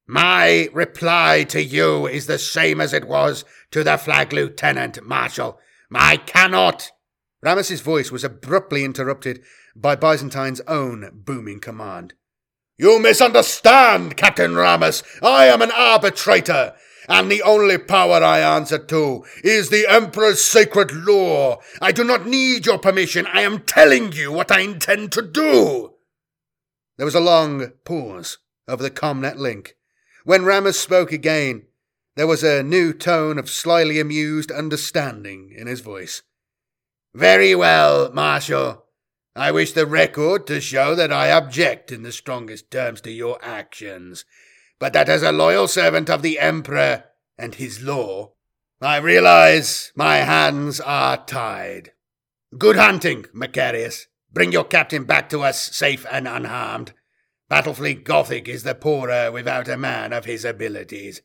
[0.06, 5.58] My reply to you is the same as it was to the flag lieutenant, Marshal.
[5.92, 6.90] I cannot.
[7.44, 9.42] Ramus's voice was abruptly interrupted
[9.74, 12.14] by Byzantine's own booming command.
[12.78, 15.02] You misunderstand, Captain Ramus.
[15.22, 16.74] I am an arbitrator,
[17.08, 21.60] and the only power I answer to is the Emperor's sacred law.
[21.80, 23.26] I do not need your permission.
[23.32, 25.94] I am telling you what I intend to do.
[26.98, 29.76] There was a long pause over the Comnet link.
[30.24, 31.66] When Ramus spoke again,
[32.16, 36.22] there was a new tone of slyly amused understanding in his voice.
[37.14, 38.85] Very well, Marshal.
[39.36, 43.38] I wish the record to show that I object in the strongest terms to your
[43.42, 44.24] actions,
[44.78, 47.04] but that as a loyal servant of the Emperor
[47.36, 48.32] and his law,
[48.80, 51.92] I realize my hands are tied.
[52.56, 54.06] Good hunting, Macharius.
[54.32, 56.94] Bring your captain back to us safe and unharmed.
[57.50, 61.20] Battlefleet Gothic is the poorer without a man of his abilities.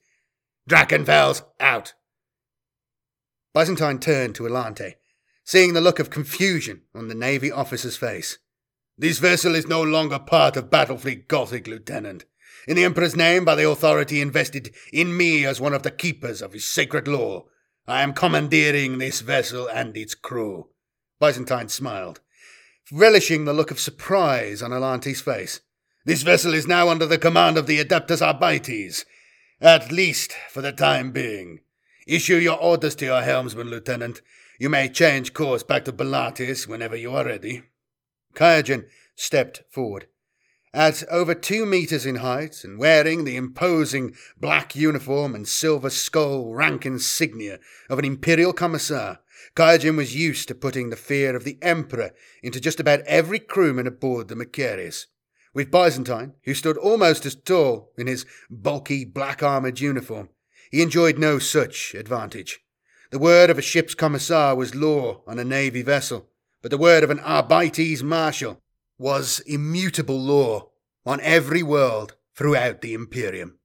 [0.70, 1.94] Drachenfels, out.
[3.54, 4.96] Byzantine turned to Olante
[5.52, 8.38] seeing the look of confusion on the Navy officer's face.
[8.98, 12.24] This vessel is no longer part of Battlefleet Gothic, Lieutenant.
[12.70, 16.42] In the Emperor's name, by the authority invested in me as one of the keepers
[16.42, 17.48] of his sacred law,
[17.86, 20.70] I am commandeering this vessel and its crew.
[21.20, 22.22] Byzantine smiled,
[22.90, 25.60] relishing the look of surprise on Olante's face.
[26.06, 29.04] This vessel is now under the command of the Adeptus Arbites,
[29.60, 31.60] at least for the time being.
[32.08, 34.22] Issue your orders to your helmsman, Lieutenant,
[34.62, 37.64] you may change course back to Belatis whenever you are ready.
[38.36, 40.06] Kyogen stepped forward.
[40.72, 46.54] At over two meters in height and wearing the imposing black uniform and silver skull
[46.54, 47.58] rank insignia
[47.90, 49.22] of an imperial commissar,
[49.56, 52.12] Kyogen was used to putting the fear of the Emperor
[52.44, 55.08] into just about every crewman aboard the Macharius.
[55.56, 60.30] With Byzantine, who stood almost as tall in his bulky black armoured uniform,
[60.70, 62.60] he enjoyed no such advantage.
[63.12, 66.30] The word of a ship's commissar was law on a navy vessel,
[66.62, 68.62] but the word of an Arbites marshal
[68.98, 70.70] was immutable law
[71.06, 73.60] on every world throughout the Imperium.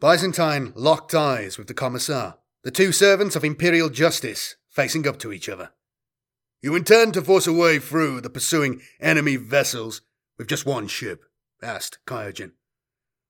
[0.00, 5.32] Byzantine locked eyes with the commissar, the two servants of imperial justice facing up to
[5.32, 5.70] each other.
[6.60, 10.00] You intend to force a way through the pursuing enemy vessels
[10.36, 11.22] with just one ship?
[11.62, 12.50] asked Kyogen.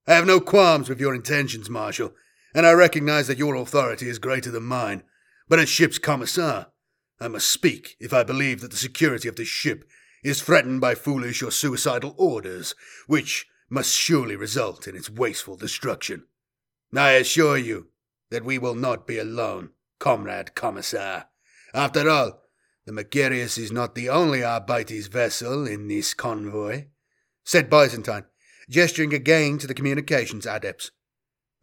[0.07, 2.14] I have no qualms with your intentions, Marshal,
[2.54, 5.02] and I recognize that your authority is greater than mine
[5.48, 6.68] but as ship's commissar,
[7.20, 9.88] I must speak if I believe that the security of this ship
[10.22, 12.74] is threatened by foolish or suicidal orders,
[13.06, 16.24] which must surely result in its wasteful destruction.
[16.96, 17.88] I assure you
[18.30, 21.26] that we will not be alone, comrade commissar.
[21.74, 22.42] After all,
[22.87, 26.87] the Macharius is not the only Arbites vessel in this convoy,
[27.44, 28.24] said Byzantine,
[28.70, 30.90] gesturing again to the communications adepts.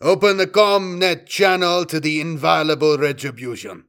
[0.02, 3.86] Open the comnet channel to the inviolable retribution.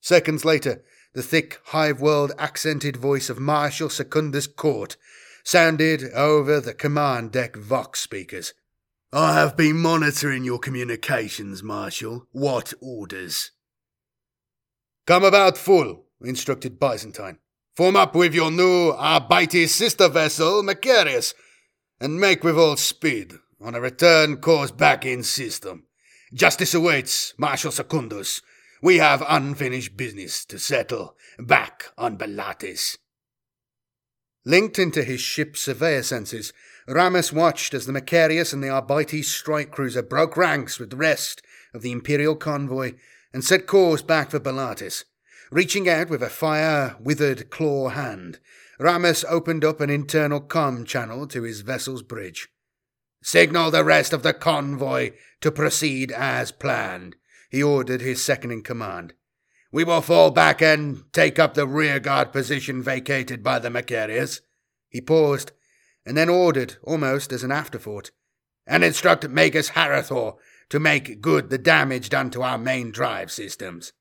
[0.00, 4.96] Seconds later, the thick, hive world accented voice of Marshal Secundus Court
[5.42, 8.54] sounded over the command deck vox speakers.
[9.12, 12.28] I have been monitoring your communications, Marshal.
[12.30, 13.50] What orders?
[15.04, 17.38] Come about full, instructed Byzantine.
[17.74, 21.34] Form up with your new Arbites sister vessel, Macharius,
[21.98, 25.84] and make with all speed on a return course back in system.
[26.32, 28.40] Justice awaits, Marshal Secundus.
[28.82, 32.98] We have unfinished business to settle back on Belatis.
[34.44, 36.52] Linked into his ship's surveyor senses,
[36.86, 41.42] Ramus watched as the Macharius and the Arbites strike cruiser broke ranks with the rest
[41.74, 42.94] of the Imperial convoy
[43.32, 45.04] and set course back for Belatis.
[45.50, 48.38] Reaching out with a fire withered claw hand,
[48.78, 52.48] Ramus opened up an internal com channel to his vessel's bridge.
[53.22, 57.16] Signal the rest of the convoy to proceed as planned,
[57.50, 59.14] he ordered his second in command.
[59.70, 64.40] We will fall back and take up the rearguard position vacated by the Macharius.
[64.88, 65.52] He paused,
[66.06, 68.10] and then ordered, almost as an afterthought,
[68.66, 70.36] and instruct Magos Harathor
[70.70, 73.92] to make good the damage done to our main drive systems.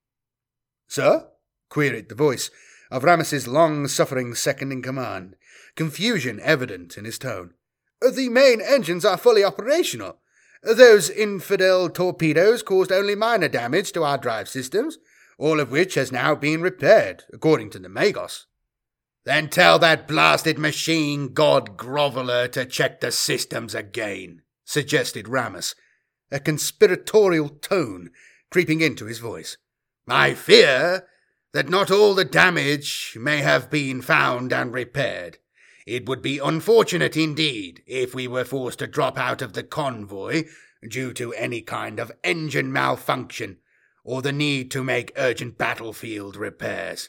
[0.88, 1.28] Sir?
[1.70, 2.50] queried the voice
[2.90, 5.36] of Ramus's long suffering second in command,
[5.76, 7.54] confusion evident in his tone.
[8.02, 10.20] The main engines are fully operational.
[10.64, 14.98] Those infidel torpedoes caused only minor damage to our drive systems,
[15.38, 18.46] all of which has now been repaired, according to the Magos.
[19.24, 25.76] Then tell that blasted machine god groveler to check the systems again, suggested Ramus,
[26.32, 28.12] a conspiratorial tone
[28.50, 29.58] creeping into his voice.
[30.08, 31.08] I fear
[31.54, 35.40] that not all the damage may have been found and repaired.
[35.88, 40.44] It would be unfortunate indeed if we were forced to drop out of the convoy
[40.86, 43.60] due to any kind of engine malfunction
[44.04, 47.08] or the need to make urgent battlefield repairs.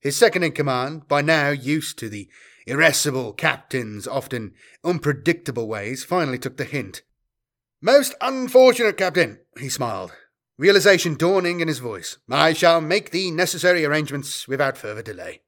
[0.00, 2.30] His second in command, by now used to the
[2.66, 7.02] irascible captain's often unpredictable ways, finally took the hint.
[7.82, 10.12] Most unfortunate, Captain, he smiled,
[10.56, 12.16] realization dawning in his voice.
[12.30, 15.42] I shall make the necessary arrangements without further delay.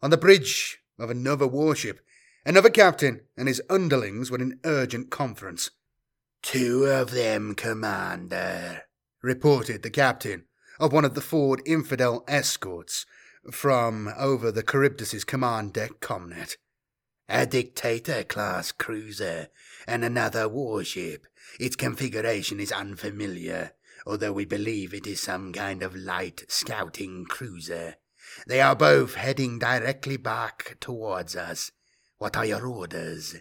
[0.00, 2.00] On the bridge of another warship,
[2.44, 5.70] another captain and his underlings were in urgent conference.
[6.42, 8.82] Two of them, Commander,
[9.22, 10.44] reported the captain
[10.78, 13.06] of one of the Ford infidel escorts
[13.50, 16.56] from over the Charybdis's command deck comnet.
[17.28, 19.48] A dictator class cruiser
[19.86, 21.26] and another warship.
[21.58, 23.72] Its configuration is unfamiliar,
[24.06, 27.96] although we believe it is some kind of light scouting cruiser.
[28.46, 31.72] They are both heading directly back towards us.
[32.18, 33.36] What are your orders?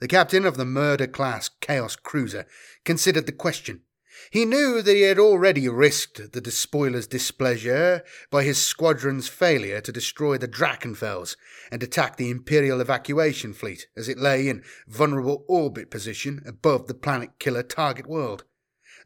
[0.00, 2.46] The captain of the murder class Chaos cruiser
[2.84, 3.82] considered the question.
[4.30, 9.92] He knew that he had already risked the despoiler's displeasure by his squadron's failure to
[9.92, 11.36] destroy the Drachenfels
[11.70, 16.94] and attack the Imperial evacuation fleet as it lay in vulnerable orbit position above the
[16.94, 18.44] planet killer target world.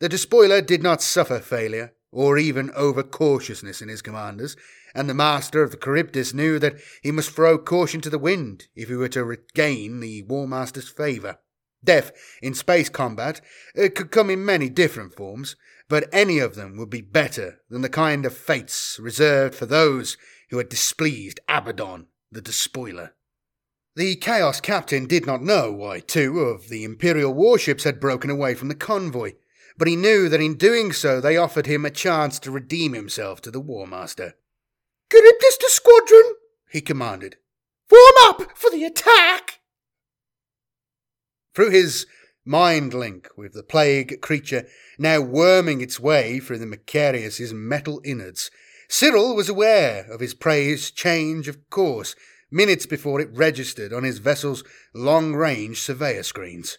[0.00, 4.56] The despoiler did not suffer failure or even over cautiousness in his commanders,
[4.94, 8.68] and the master of the Charybdis knew that he must throw caution to the wind
[8.74, 11.38] if he were to regain the War Master's favour.
[11.84, 13.40] Death in space combat
[13.74, 15.54] it could come in many different forms,
[15.88, 20.16] but any of them would be better than the kind of fates reserved for those
[20.50, 23.14] who had displeased Abaddon, the despoiler.
[23.94, 28.54] The Chaos captain did not know why two of the Imperial warships had broken away
[28.54, 29.32] from the convoy,
[29.78, 33.40] but he knew that in doing so they offered him a chance to redeem himself
[33.40, 34.34] to the War Master.
[35.10, 36.34] Charybdis to squadron,
[36.70, 37.36] he commanded.
[37.88, 39.60] Form up for the attack!
[41.54, 42.06] Through his
[42.44, 44.66] mind link with the plague creature
[44.98, 48.50] now worming its way through the Macharius's metal innards,
[48.88, 52.16] Cyril was aware of his prey's change of course
[52.50, 56.78] minutes before it registered on his vessel's long range surveyor screens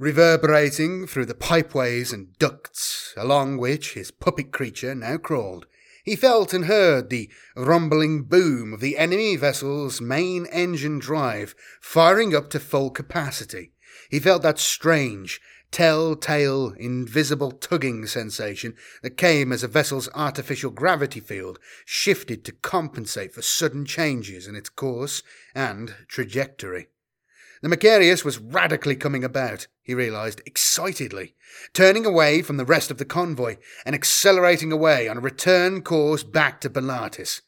[0.00, 5.66] reverberating through the pipeways and ducts along which his puppet creature now crawled.
[6.02, 12.34] He felt and heard the rumbling boom of the enemy vessel's main engine drive firing
[12.34, 13.72] up to full capacity.
[14.08, 15.38] He felt that strange,
[15.70, 23.34] tell-tale, invisible tugging sensation that came as a vessel's artificial gravity field shifted to compensate
[23.34, 25.22] for sudden changes in its course
[25.54, 26.88] and trajectory.
[27.62, 31.34] The Macharius was radically coming about, he realized excitedly,
[31.72, 36.22] turning away from the rest of the convoy and accelerating away on a return course
[36.22, 37.40] back to Belatis.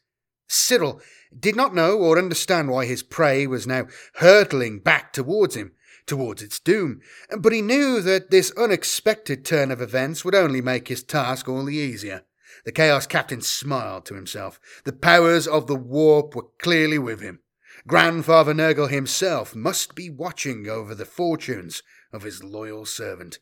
[0.45, 0.99] Cyril
[1.37, 5.71] did not know or understand why his prey was now hurtling back towards him,
[6.05, 6.99] towards its doom,
[7.39, 11.63] but he knew that this unexpected turn of events would only make his task all
[11.63, 12.23] the easier.
[12.65, 14.59] The Chaos Captain smiled to himself.
[14.83, 17.39] The powers of the warp were clearly with him.
[17.87, 21.81] Grandfather Nurgle himself must be watching over the fortunes
[22.13, 23.39] of his loyal servant.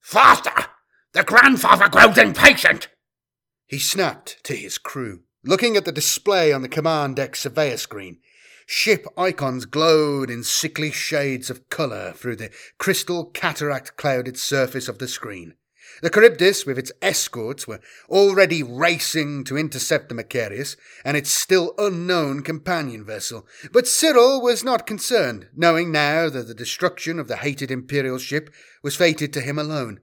[0.00, 0.66] Faster!
[1.12, 2.88] The grandfather grows impatient!
[3.66, 8.20] He snapped to his crew, looking at the display on the command deck surveyor screen.
[8.66, 14.98] Ship icons glowed in sickly shades of colour through the crystal cataract clouded surface of
[14.98, 15.54] the screen.
[16.00, 21.74] The Charybdis, with its escorts, were already racing to intercept the Macharius and its still
[21.76, 23.46] unknown companion vessel.
[23.72, 28.50] But Cyril was not concerned, knowing now that the destruction of the hated Imperial ship
[28.82, 30.00] was fated to him alone.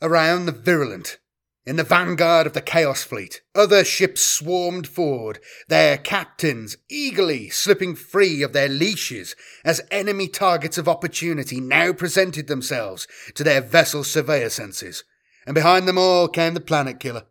[0.00, 1.18] Around the Virulent,
[1.64, 7.94] in the vanguard of the Chaos Fleet, other ships swarmed forward, their captains eagerly slipping
[7.94, 14.02] free of their leashes as enemy targets of opportunity now presented themselves to their vessel
[14.02, 15.04] surveyor senses
[15.46, 17.24] and behind them all came the planet killer,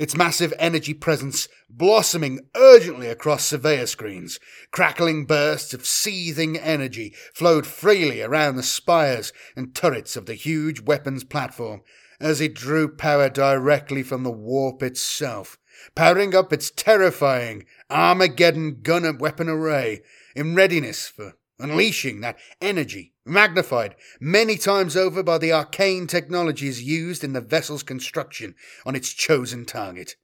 [0.00, 4.38] its massive energy presence blossoming urgently across surveyor screens.
[4.70, 10.80] Crackling bursts of seething energy flowed freely around the spires and turrets of the huge
[10.80, 11.82] weapons platform
[12.20, 15.58] as it drew power directly from the warp itself.
[15.94, 20.02] powering up its terrifying Armageddon gun and weapon array
[20.34, 27.24] in readiness for unleashing that energy, magnified many times over by the arcane technologies used
[27.24, 28.54] in the vessel's construction
[28.86, 30.16] on its chosen target.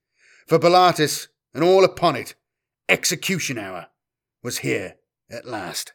[0.46, 2.34] For Belatis and all upon it,
[2.88, 3.88] execution hour
[4.42, 4.96] was here
[5.30, 5.92] at last.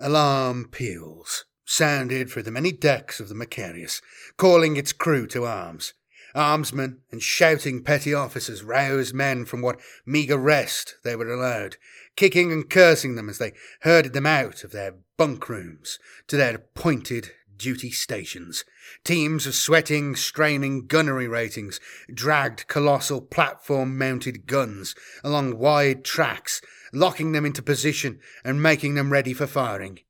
[0.00, 4.02] Alarm peals sounded through the many decks of the Macharius,
[4.36, 5.94] calling its crew to arms.
[6.34, 11.76] Armsmen and shouting petty officers roused men from what meagre rest they were allowed,
[12.16, 16.56] kicking and cursing them as they herded them out of their bunk rooms to their
[16.56, 18.64] appointed duty stations.
[19.04, 21.80] Teams of sweating, straining gunnery ratings
[22.12, 26.60] dragged colossal platform mounted guns along wide tracks,
[26.92, 30.00] locking them into position and making them ready for firing.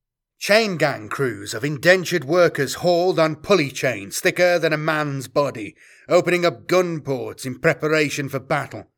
[0.45, 5.75] Chain gang crews of indentured workers hauled on pulley chains thicker than a man's body,
[6.07, 8.91] opening up gun ports in preparation for battle.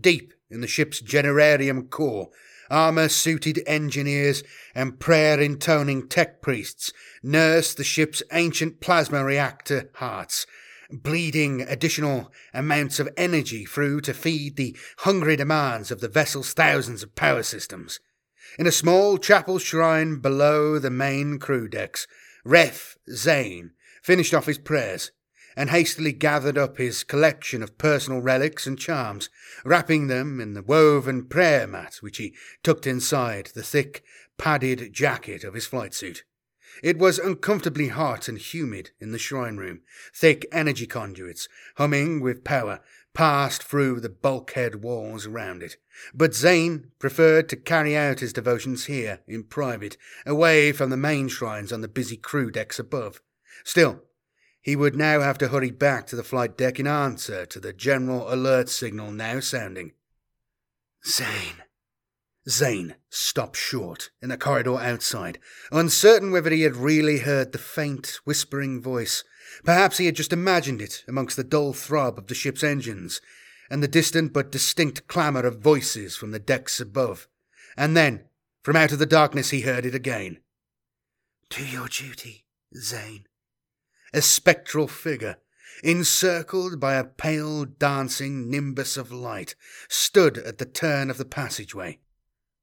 [0.00, 2.28] Deep in the ship's generarium core,
[2.70, 4.44] armour suited engineers
[4.76, 10.46] and prayer intoning tech priests nursed the ship's ancient plasma reactor hearts,
[10.88, 17.02] bleeding additional amounts of energy through to feed the hungry demands of the vessel's thousands
[17.02, 17.98] of power systems.
[18.58, 22.06] In a small chapel shrine below the main crew decks,
[22.44, 23.72] Ref Zane
[24.02, 25.10] finished off his prayers
[25.56, 29.30] and hastily gathered up his collection of personal relics and charms,
[29.64, 34.04] wrapping them in the woven prayer mat which he tucked inside the thick,
[34.36, 36.24] padded jacket of his flight suit.
[36.82, 39.80] It was uncomfortably hot and humid in the shrine room.
[40.14, 42.80] Thick energy conduits, humming with power,
[43.14, 45.76] passed through the bulkhead walls around it.
[46.14, 51.28] But Zane preferred to carry out his devotions here, in private, away from the main
[51.28, 53.20] shrines on the busy crew decks above.
[53.64, 54.02] Still,
[54.62, 57.72] he would now have to hurry back to the flight deck in answer to the
[57.72, 59.92] general alert signal now sounding.
[61.06, 61.64] Zane.
[62.48, 65.38] Zane stopped short in the corridor outside,
[65.70, 69.22] uncertain whether he had really heard the faint, whispering voice.
[69.64, 73.20] Perhaps he had just imagined it amongst the dull throb of the ship's engines
[73.70, 77.28] and the distant but distinct clamour of voices from the decks above.
[77.76, 78.24] And then,
[78.62, 80.38] from out of the darkness, he heard it again.
[81.48, 82.44] Do your duty,
[82.76, 83.26] Zane.
[84.12, 85.36] A spectral figure,
[85.82, 89.54] encircled by a pale, dancing nimbus of light,
[89.88, 91.98] stood at the turn of the passageway.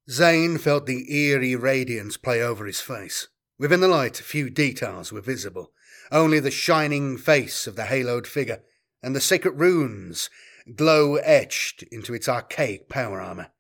[0.10, 3.28] Zane felt the eerie radiance play over his face.
[3.58, 5.72] Within the light, a few details were visible,
[6.12, 8.62] only the shining face of the haloed figure
[9.02, 10.30] and the sacred runes
[10.76, 13.52] glow etched into its archaic power armor.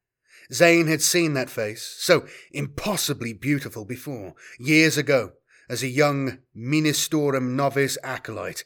[0.51, 5.33] Zane had seen that face, so impossibly beautiful before, years ago,
[5.69, 8.63] as a young Ministorum novice acolyte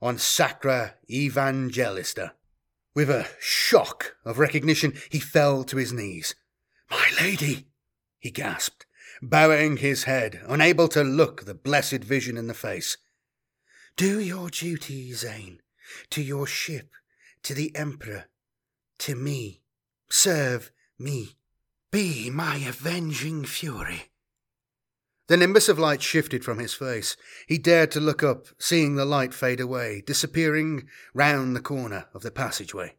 [0.00, 2.34] on Sacra Evangelista.
[2.94, 6.36] With a shock of recognition, he fell to his knees.
[6.90, 7.66] My lady,
[8.18, 8.86] he gasped,
[9.20, 12.96] bowing his head, unable to look the blessed vision in the face.
[13.96, 15.60] Do your duty, Zane,
[16.10, 16.90] to your ship,
[17.42, 18.24] to the Emperor,
[18.98, 19.60] to me.
[20.10, 21.36] Serve me.
[21.90, 24.10] Be my avenging fury.
[25.28, 27.16] The nimbus of light shifted from his face.
[27.46, 32.22] He dared to look up, seeing the light fade away, disappearing round the corner of
[32.22, 32.96] the passageway.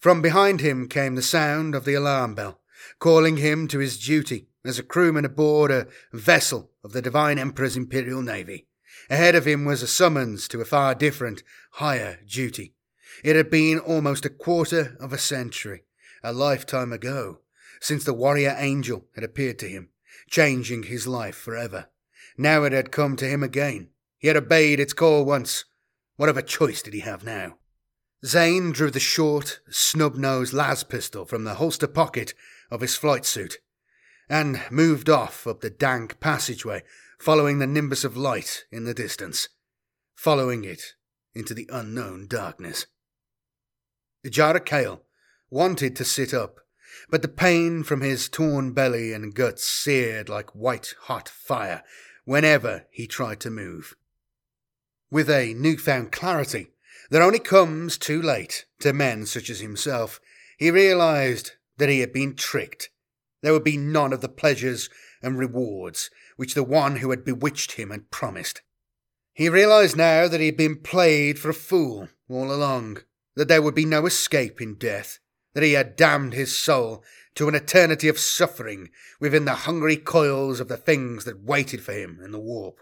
[0.00, 2.62] From behind him came the sound of the alarm bell
[2.98, 7.76] calling him to his duty as a crewman aboard a vessel of the Divine Emperor's
[7.76, 8.66] Imperial Navy.
[9.10, 11.42] Ahead of him was a summons to a far different,
[11.72, 12.74] higher duty.
[13.22, 15.84] It had been almost a quarter of a century,
[16.22, 17.40] a lifetime ago,
[17.80, 19.90] since the warrior angel had appeared to him,
[20.30, 21.88] changing his life forever.
[22.38, 23.90] Now it had come to him again.
[24.18, 25.64] He had obeyed its call once.
[26.16, 27.58] What a choice did he have now?
[28.24, 32.34] Zane drew the short, snub-nosed las pistol from the holster pocket
[32.70, 33.58] of his flight suit,
[34.28, 36.84] and moved off up the dank passageway,
[37.22, 39.48] following the nimbus of light in the distance,
[40.16, 40.94] following it
[41.36, 42.86] into the unknown darkness.
[44.26, 45.02] Ijara Kale
[45.48, 46.56] wanted to sit up,
[47.10, 51.84] but the pain from his torn belly and guts seared like white hot fire
[52.24, 53.94] whenever he tried to move.
[55.08, 56.72] With a newfound clarity
[57.10, 60.18] that only comes too late to men such as himself,
[60.58, 62.90] he realized that he had been tricked.
[63.42, 64.90] There would be none of the pleasures
[65.22, 66.10] and rewards
[66.42, 68.62] which the one who had bewitched him had promised.
[69.32, 72.98] He realized now that he had been played for a fool all along,
[73.36, 75.20] that there would be no escape in death,
[75.54, 77.04] that he had damned his soul
[77.36, 78.90] to an eternity of suffering
[79.20, 82.80] within the hungry coils of the things that waited for him in the warp.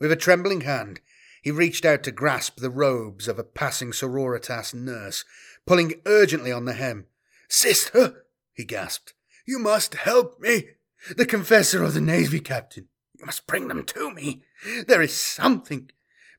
[0.00, 0.98] With a trembling hand,
[1.42, 5.24] He reached out to grasp the robes of a passing sororitas nurse,
[5.66, 7.06] pulling urgently on the hem.
[7.48, 9.14] Sister, he gasped,
[9.46, 10.70] you must help me.
[11.14, 12.88] The confessor of the Navy captain.
[13.18, 14.42] You must bring them to me.
[14.86, 15.90] There is something.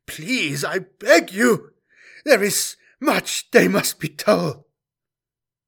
[0.06, 1.72] Please, I beg you.
[2.26, 4.66] There is much they must be told.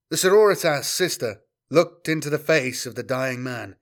[0.10, 3.76] The sororitas sister looked into the face of the dying man.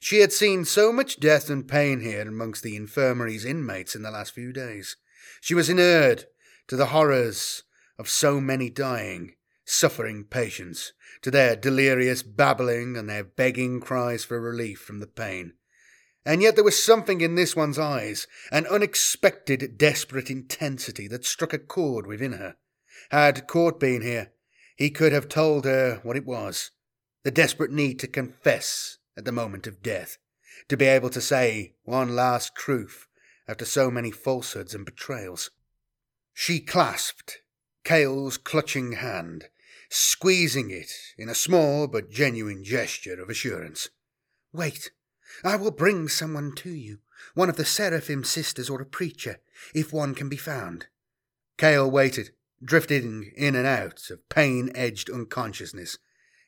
[0.00, 4.10] She had seen so much death and pain here amongst the infirmary's inmates in the
[4.10, 4.96] last few days.
[5.40, 6.26] She was inured
[6.68, 7.62] to the horrors
[7.98, 10.92] of so many dying, suffering patients,
[11.22, 15.52] to their delirious babbling and their begging cries for relief from the pain.
[16.24, 21.52] And yet there was something in this one's eyes, an unexpected, desperate intensity that struck
[21.52, 22.56] a chord within her.
[23.10, 24.32] Had Court been here,
[24.76, 26.70] he could have told her what it was
[27.24, 30.18] the desperate need to confess at the moment of death,
[30.68, 33.06] to be able to say one last truth
[33.46, 35.50] after so many falsehoods and betrayals.
[36.32, 37.41] She clasped
[37.84, 39.48] Cale's clutching hand,
[39.88, 43.88] squeezing it in a small but genuine gesture of assurance.
[44.52, 44.90] Wait,
[45.42, 46.98] I will bring someone to you,
[47.34, 49.38] one of the Seraphim sisters or a preacher,
[49.74, 50.86] if one can be found.
[51.58, 52.30] Cale waited,
[52.62, 55.98] drifting in and out of pain edged unconsciousness.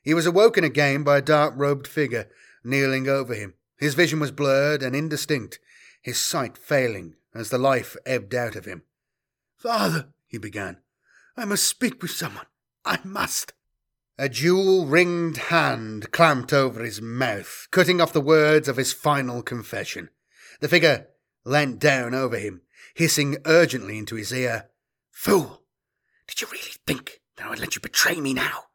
[0.02, 2.28] He was awoken again by a dark robed figure
[2.62, 3.54] kneeling over him.
[3.78, 5.58] His vision was blurred and indistinct,
[6.00, 8.82] his sight failing as the life ebbed out of him.
[9.56, 10.78] Father, he began,
[11.36, 12.46] I must speak with someone.
[12.84, 13.54] I must.
[14.16, 19.42] A jewel ringed hand clamped over his mouth, cutting off the words of his final
[19.42, 20.10] confession.
[20.60, 21.08] The figure
[21.44, 22.62] leant down over him,
[22.94, 24.70] hissing urgently into his ear,
[25.10, 25.62] Fool!
[26.28, 28.66] Did you really think that I would let you betray me now?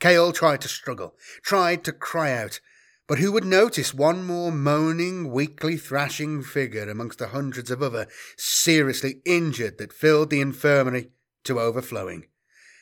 [0.00, 2.60] Cale tried to struggle, tried to cry out,
[3.06, 8.08] but who would notice one more moaning, weakly thrashing figure amongst the hundreds of other
[8.36, 11.10] seriously injured that filled the infirmary
[11.44, 12.26] to overflowing?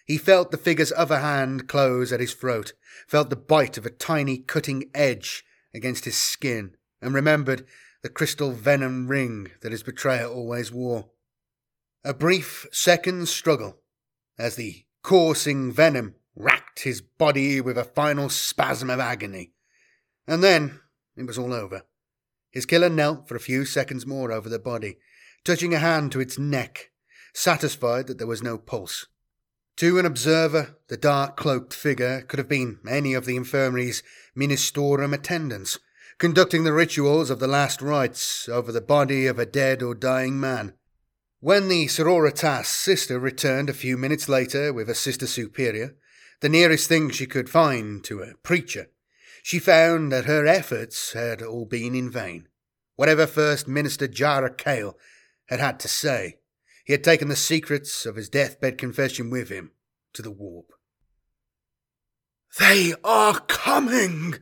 [0.06, 2.72] He felt the figure's other hand close at his throat,
[3.06, 5.44] felt the bite of a tiny cutting edge
[5.74, 7.66] against his skin, and remembered
[8.02, 11.10] the crystal venom ring that his betrayer always wore.
[12.04, 13.78] A brief second struggle,
[14.38, 19.52] as the coursing venom racked his body with a final spasm of agony.
[20.26, 20.80] And then
[21.16, 21.82] it was all over.
[22.50, 24.98] His killer knelt for a few seconds more over the body,
[25.44, 26.90] touching a hand to its neck,
[27.32, 29.06] satisfied that there was no pulse.
[29.76, 34.02] To an observer, the dark cloaked figure could have been any of the infirmary's
[34.36, 35.78] ministorum attendants,
[36.18, 40.38] conducting the rituals of the last rites over the body of a dead or dying
[40.38, 40.74] man.
[41.40, 45.96] When the sororitas sister returned a few minutes later with a sister superior,
[46.40, 48.90] the nearest thing she could find to a preacher,
[49.42, 52.46] she found that her efforts had all been in vain.
[52.94, 54.96] Whatever First Minister Jara Cale
[55.46, 56.38] had had to say,
[56.84, 59.72] he had taken the secrets of his deathbed confession with him
[60.12, 60.72] to the warp.
[62.58, 64.40] They are coming!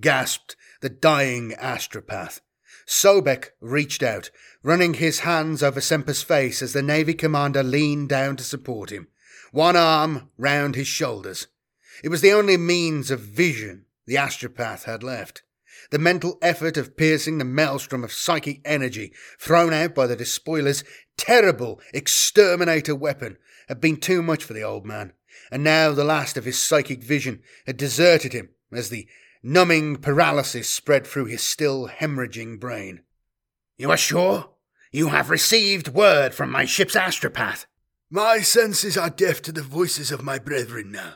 [0.00, 2.40] gasped the dying astropath.
[2.86, 4.30] Sobek reached out,
[4.62, 9.08] running his hands over Semper's face as the Navy commander leaned down to support him,
[9.50, 11.48] one arm round his shoulders.
[12.02, 15.42] It was the only means of vision the astropath had left.
[15.90, 20.84] The mental effort of piercing the maelstrom of psychic energy thrown out by the despoiler's
[21.16, 25.14] terrible exterminator weapon had been too much for the old man,
[25.50, 29.08] and now the last of his psychic vision had deserted him as the
[29.42, 33.02] numbing paralysis spread through his still hemorrhaging brain.
[33.78, 34.50] You are sure?
[34.92, 37.66] You have received word from my ship's astropath.
[38.10, 41.14] My senses are deaf to the voices of my brethren now,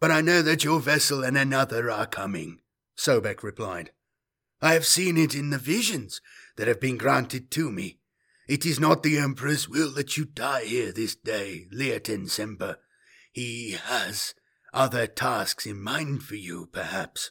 [0.00, 2.60] but I know that your vessel and another are coming,
[2.96, 3.90] Sobek replied.
[4.60, 6.20] I have seen it in the visions
[6.56, 7.98] that have been granted to me.
[8.48, 12.78] It is not the Emperor's will that you die here this day, Leotin Semper.
[13.30, 14.34] He has
[14.72, 17.30] other tasks in mind for you, perhaps.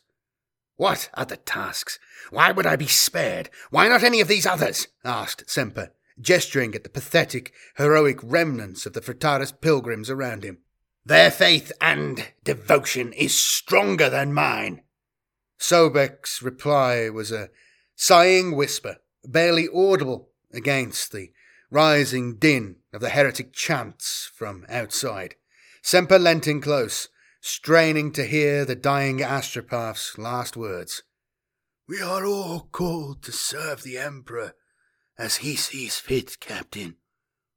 [0.75, 1.97] What other tasks?
[2.30, 3.49] Why would I be spared?
[3.71, 4.88] Why not any of these others?
[5.03, 10.59] asked Semper, gesturing at the pathetic, heroic remnants of the Fratardus pilgrims around him.
[11.03, 14.84] Their faith and devotion is stronger than mine.
[15.60, 17.49] Sobek's reply was a
[17.95, 21.32] sighing whisper, barely audible against the
[21.72, 25.36] rising din of the heretic chants from outside.
[25.82, 27.10] Semper leant in close,
[27.41, 31.03] straining to hear the dying astropath's last words.
[31.88, 34.53] We are all called to serve the Emperor
[35.18, 36.97] as he sees fit, Captain.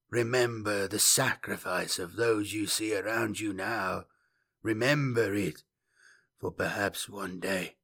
[0.09, 4.05] Remember the sacrifice of those you see around you now.
[4.63, 5.63] Remember it,
[6.39, 7.77] for perhaps one day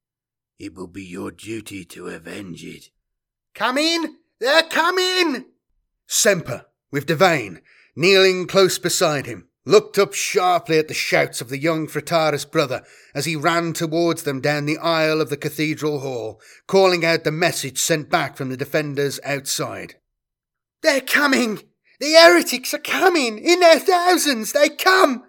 [0.59, 2.91] it will be your duty to avenge it.
[3.55, 4.17] Come in!
[4.39, 5.47] They're coming!
[6.07, 7.61] Semper with Devane
[7.97, 12.85] kneeling close beside him, looked up sharply at the shouts of the young Fritaris brother
[13.15, 17.33] as he ran towards them down the aisle of the cathedral hall, calling out the
[17.33, 19.97] message sent back from the defenders outside.
[20.83, 21.63] They're coming!
[21.99, 23.39] The heretics are coming!
[23.39, 25.25] In their thousands, they come!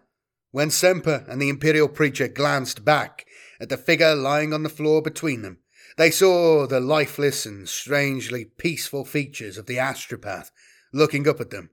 [0.51, 3.25] When Semper and the Imperial preacher glanced back
[3.60, 5.60] at the figure lying on the floor between them,
[5.97, 10.51] they saw the lifeless and strangely peaceful features of the astropath
[10.93, 11.70] looking up at them.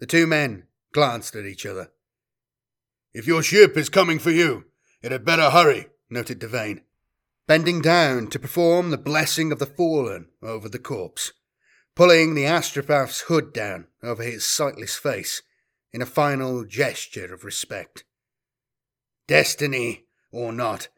[0.00, 1.90] The two men glanced at each other.
[3.12, 4.64] If your ship is coming for you,
[5.02, 6.82] it had better hurry, noted Devane,
[7.46, 11.32] bending down to perform the blessing of the fallen over the corpse,
[11.94, 15.42] pulling the astropath's hood down over his sightless face
[15.92, 18.04] in a final gesture of respect.
[19.26, 20.88] Destiny or not,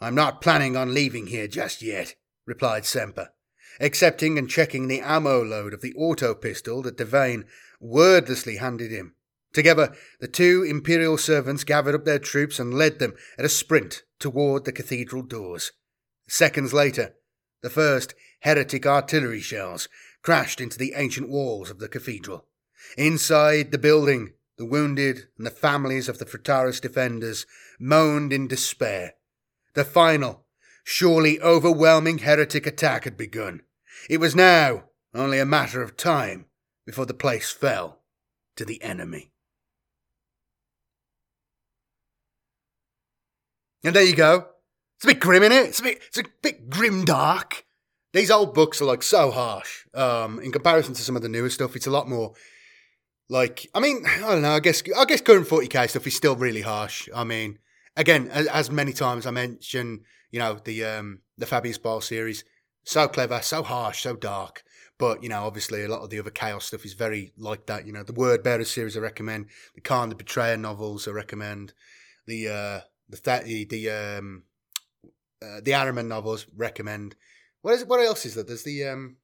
[0.00, 2.14] I'm not planning on leaving here just yet,
[2.46, 3.30] replied Semper,
[3.78, 7.44] accepting and checking the ammo load of the auto pistol that Devane
[7.80, 9.14] wordlessly handed him.
[9.52, 14.04] Together, the two Imperial servants gathered up their troops and led them at a sprint
[14.18, 15.72] toward the cathedral doors.
[16.28, 17.14] Seconds later,
[17.62, 19.88] the first heretic artillery shells
[20.22, 22.46] crashed into the ancient walls of the cathedral.
[22.96, 27.46] Inside the building, the wounded and the families of the Fritaris defenders
[27.78, 29.14] moaned in despair.
[29.74, 30.44] The final,
[30.84, 33.62] surely overwhelming heretic attack had begun.
[34.08, 36.46] It was now only a matter of time
[36.86, 38.00] before the place fell
[38.56, 39.30] to the enemy.
[43.82, 44.46] And there you go.
[44.96, 45.68] It's a bit grim, isn't it?
[45.68, 47.64] It's a bit, it's a bit grim dark.
[48.12, 49.86] These old books are like so harsh.
[49.94, 52.34] Um, in comparison to some of the newer stuff, it's a lot more
[53.28, 53.66] like.
[53.74, 54.52] I mean, I don't know.
[54.52, 57.08] I guess I guess current 40k stuff is still really harsh.
[57.14, 57.58] I mean,
[58.00, 62.44] again, as, as many times I mentioned, you know, the um, the Fabius Bile series,
[62.82, 64.64] so clever, so harsh, so dark.
[64.98, 67.86] But you know, obviously, a lot of the other chaos stuff is very like that.
[67.86, 71.74] You know, the Word Bearer series I recommend, the Kharn the Betrayer novels I recommend,
[72.26, 74.44] the uh, the the the um,
[75.42, 77.16] uh, the Ahriman novels recommend.
[77.62, 78.44] What is what else is there?
[78.44, 79.16] There's the um,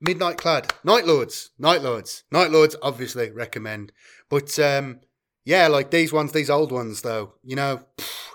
[0.00, 2.76] Midnight Clad, Night Lords, Night Lords, Night Lords.
[2.82, 3.92] Obviously recommend,
[4.28, 5.00] but um,
[5.44, 7.34] yeah, like these ones, these old ones though.
[7.42, 8.30] You know, pff,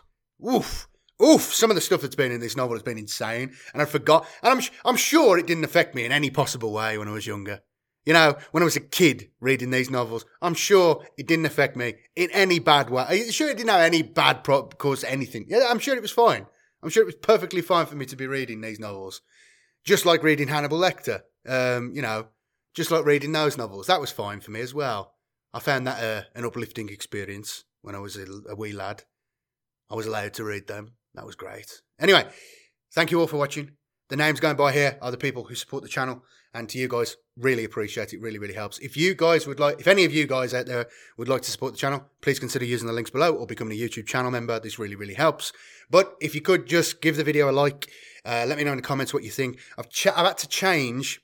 [0.48, 0.88] oof.
[1.24, 1.54] Oof!
[1.54, 4.28] Some of the stuff that's been in this novel has been insane, and I forgot.
[4.44, 7.26] And I'm I'm sure it didn't affect me in any possible way when I was
[7.26, 7.62] younger.
[8.06, 11.76] You know, when I was a kid reading these novels, I'm sure it didn't affect
[11.76, 13.06] me in any bad way.
[13.08, 15.46] I'm sure it didn't have any bad pro- cause anything.
[15.48, 16.46] Yeah, I'm sure it was fine.
[16.84, 19.22] I'm sure it was perfectly fine for me to be reading these novels.
[19.86, 21.22] Just like reading Hannibal Lecter.
[21.48, 22.28] Um, you know,
[22.76, 23.88] just like reading those novels.
[23.88, 25.15] That was fine for me as well.
[25.56, 29.04] I found that uh, an uplifting experience when I was a, a wee lad.
[29.90, 30.96] I was allowed to read them.
[31.14, 31.82] That was great.
[31.98, 32.28] Anyway,
[32.94, 33.72] thank you all for watching.
[34.10, 36.26] The names going by here are the people who support the channel.
[36.54, 38.20] And to you guys, really appreciate it.
[38.20, 38.80] Really, really helps.
[38.80, 40.88] If you guys would like, if any of you guys out there
[41.18, 43.82] would like to support the channel, please consider using the links below or becoming a
[43.82, 44.60] YouTube channel member.
[44.60, 45.54] This really, really helps.
[45.90, 47.90] But if you could just give the video a like,
[48.26, 49.58] uh, let me know in the comments what you think.
[49.78, 51.22] I've, ch- I've had to change.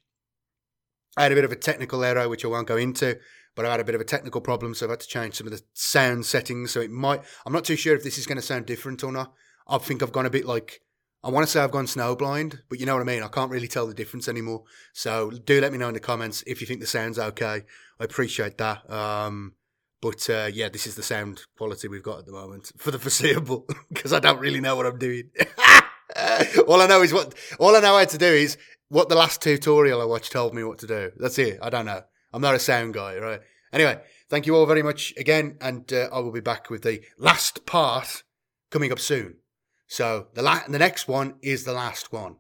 [1.18, 3.20] I had a bit of a technical error, which I won't go into,
[3.56, 5.47] but I've had a bit of a technical problem, so I've had to change some
[5.47, 6.72] of the sound settings.
[6.72, 9.12] So it might, I'm not too sure if this is going to sound different or
[9.12, 9.34] not.
[9.68, 10.82] I think I've gone a bit like
[11.24, 13.22] I want to say I've gone snowblind, but you know what I mean.
[13.22, 14.64] I can't really tell the difference anymore.
[14.93, 17.62] So do let me know in the comments if you think the sound's okay.
[17.99, 18.89] I appreciate that.
[18.89, 19.54] Um,
[20.02, 22.97] but uh, yeah, this is the sound quality we've got at the moment for the
[22.97, 25.30] foreseeable because I don't really know what I'm doing.
[26.68, 28.58] all I know is what all I know how to do is
[28.89, 31.12] what the last tutorial I watched told me what to do.
[31.18, 31.60] That's it.
[31.62, 32.02] I don't know.
[32.34, 33.42] I'm not a sound guy, right?
[33.74, 37.02] Anyway, thank you all very much again, and uh, I will be back with the
[37.18, 38.24] last part
[38.70, 39.36] coming up soon.
[39.88, 42.38] So the la- the next one is the last one.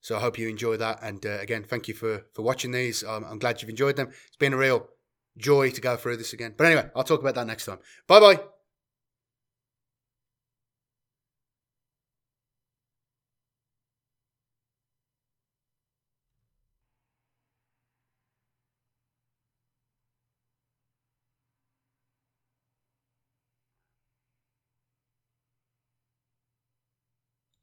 [0.00, 1.00] So I hope you enjoy that.
[1.02, 3.04] And uh, again, thank you for for watching these.
[3.04, 4.08] Um, I'm glad you've enjoyed them.
[4.08, 4.88] It's been a real
[5.36, 6.54] joy to go through this again.
[6.56, 7.78] But anyway, I'll talk about that next time.
[8.06, 8.59] Bye bye.